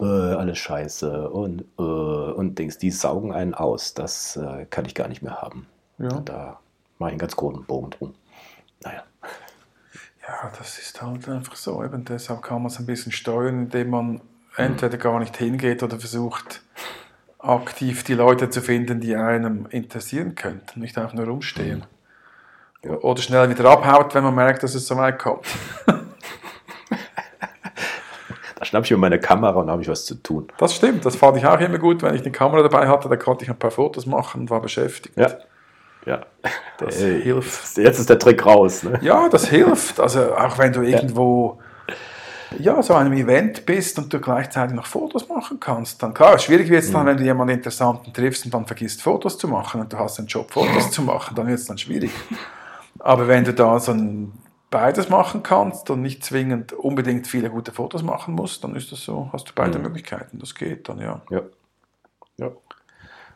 äh, 0.00 0.04
alles 0.04 0.58
scheiße 0.58 1.30
und, 1.30 1.62
äh, 1.78 1.82
und 1.82 2.58
Dings, 2.58 2.78
die 2.78 2.90
saugen 2.90 3.32
einen 3.32 3.54
aus. 3.54 3.94
Das 3.94 4.36
äh, 4.36 4.66
kann 4.70 4.86
ich 4.86 4.96
gar 4.96 5.06
nicht 5.06 5.22
mehr 5.22 5.40
haben. 5.40 5.66
Ja. 5.98 6.08
Da 6.24 6.58
mache 6.98 7.10
ich 7.10 7.12
einen 7.12 7.20
ganz 7.20 7.36
großen 7.36 7.64
Bogen 7.64 7.90
drum. 7.90 8.14
Naja. 8.82 9.04
Ja, 10.26 10.50
das 10.58 10.80
ist 10.80 11.00
halt 11.00 11.28
einfach 11.28 11.54
so. 11.54 11.84
Eben 11.84 12.04
deshalb 12.04 12.42
kann 12.42 12.62
man 12.62 12.72
es 12.72 12.80
ein 12.80 12.86
bisschen 12.86 13.12
steuern, 13.12 13.66
indem 13.66 13.90
man 13.90 14.20
entweder 14.56 14.98
gar 14.98 15.20
nicht 15.20 15.36
hingeht 15.36 15.84
oder 15.84 16.00
versucht, 16.00 16.60
aktiv 17.38 18.02
die 18.02 18.14
Leute 18.14 18.50
zu 18.50 18.62
finden, 18.62 18.98
die 18.98 19.14
einem 19.14 19.66
interessieren 19.70 20.34
könnten, 20.34 20.80
nicht 20.80 20.98
einfach 20.98 21.14
nur 21.14 21.26
rumstehen. 21.26 21.84
Ja. 22.86 22.96
Oder 22.98 23.20
schnell 23.22 23.50
wieder 23.50 23.68
abhaut, 23.70 24.14
wenn 24.14 24.24
man 24.24 24.34
merkt, 24.34 24.62
dass 24.62 24.74
es 24.74 24.86
so 24.86 24.96
weit 24.96 25.18
kommt. 25.18 25.46
schnappe 28.66 28.84
ich 28.84 28.90
mir 28.90 28.96
meine 28.98 29.20
Kamera 29.20 29.60
und 29.60 29.70
habe 29.70 29.82
ich 29.82 29.88
was 29.88 30.04
zu 30.04 30.16
tun. 30.16 30.48
Das 30.58 30.74
stimmt, 30.74 31.06
das 31.06 31.16
fand 31.16 31.36
ich 31.36 31.46
auch 31.46 31.60
immer 31.60 31.78
gut, 31.78 32.02
wenn 32.02 32.14
ich 32.14 32.22
eine 32.22 32.32
Kamera 32.32 32.62
dabei 32.62 32.88
hatte, 32.88 33.08
da 33.08 33.16
konnte 33.16 33.44
ich 33.44 33.50
ein 33.50 33.58
paar 33.58 33.70
Fotos 33.70 34.06
machen 34.06 34.42
und 34.42 34.50
war 34.50 34.60
beschäftigt. 34.60 35.16
Ja. 35.16 35.30
Ja, 36.04 36.20
das 36.78 37.02
äh, 37.02 37.20
hilft. 37.20 37.76
Jetzt 37.78 37.98
ist 37.98 38.08
der 38.08 38.18
Trick 38.20 38.46
raus. 38.46 38.84
Ne? 38.84 38.96
Ja, 39.02 39.28
das 39.28 39.48
hilft. 39.48 39.98
Also 39.98 40.36
auch 40.36 40.56
wenn 40.56 40.72
du 40.72 40.82
irgendwo 40.82 41.58
ja. 42.60 42.80
so 42.80 42.94
einem 42.94 43.12
Event 43.14 43.66
bist 43.66 43.98
und 43.98 44.12
du 44.12 44.20
gleichzeitig 44.20 44.76
noch 44.76 44.86
Fotos 44.86 45.28
machen 45.28 45.58
kannst, 45.58 46.00
dann 46.00 46.14
klar, 46.14 46.38
schwierig 46.38 46.70
wird 46.70 46.84
es 46.84 46.92
dann, 46.92 47.02
mhm. 47.02 47.08
wenn 47.08 47.16
du 47.16 47.24
jemanden 47.24 47.54
Interessanten 47.54 48.12
triffst 48.12 48.44
und 48.44 48.54
dann 48.54 48.66
vergisst 48.66 49.02
Fotos 49.02 49.36
zu 49.36 49.48
machen 49.48 49.80
und 49.80 49.92
du 49.92 49.98
hast 49.98 50.20
einen 50.20 50.28
Job, 50.28 50.48
Fotos 50.52 50.92
zu 50.92 51.02
machen, 51.02 51.34
dann 51.34 51.48
wird 51.48 51.58
es 51.58 51.66
dann 51.66 51.76
schwierig. 51.76 52.12
Aber 52.98 53.28
wenn 53.28 53.44
du 53.44 53.52
da 53.52 53.78
so 53.78 53.92
ein 53.92 54.32
beides 54.70 55.08
machen 55.08 55.42
kannst 55.42 55.90
und 55.90 56.02
nicht 56.02 56.24
zwingend 56.24 56.72
unbedingt 56.72 57.26
viele 57.26 57.50
gute 57.50 57.72
Fotos 57.72 58.02
machen 58.02 58.34
musst, 58.34 58.64
dann 58.64 58.74
ist 58.74 58.92
das 58.92 59.02
so, 59.02 59.30
hast 59.32 59.48
du 59.48 59.52
beide 59.54 59.78
mhm. 59.78 59.84
Möglichkeiten. 59.84 60.38
Das 60.38 60.54
geht 60.54 60.88
dann, 60.88 61.00
ja. 61.00 61.22
Ja. 61.30 61.42
Ja, 62.38 62.50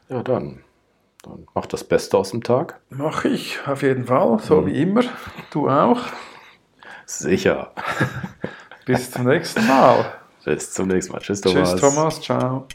ja 0.09 0.23
dann, 0.23 0.63
dann 1.23 1.47
mach 1.55 1.67
das 1.67 1.85
Beste 1.85 2.19
aus 2.19 2.31
dem 2.31 2.43
Tag. 2.43 2.81
Mach 2.91 3.25
ich, 3.25 3.67
auf 3.67 3.83
jeden 3.83 4.07
Fall, 4.07 4.39
so 4.41 4.61
mhm. 4.61 4.67
wie 4.67 4.83
immer. 4.83 5.03
Du 5.51 5.69
auch. 5.69 6.01
Sicher. 7.07 7.73
Bis 8.87 9.11
zum 9.11 9.25
nächsten 9.25 9.67
Mal. 9.67 10.13
Bis 10.45 10.73
zum 10.73 10.89
nächsten 10.89 11.13
Mal. 11.13 11.21
Tschüss, 11.21 11.41
Thomas. 11.41 11.71
Tschüss, 11.71 11.81
Thomas. 11.81 12.21
Ciao. 12.21 12.67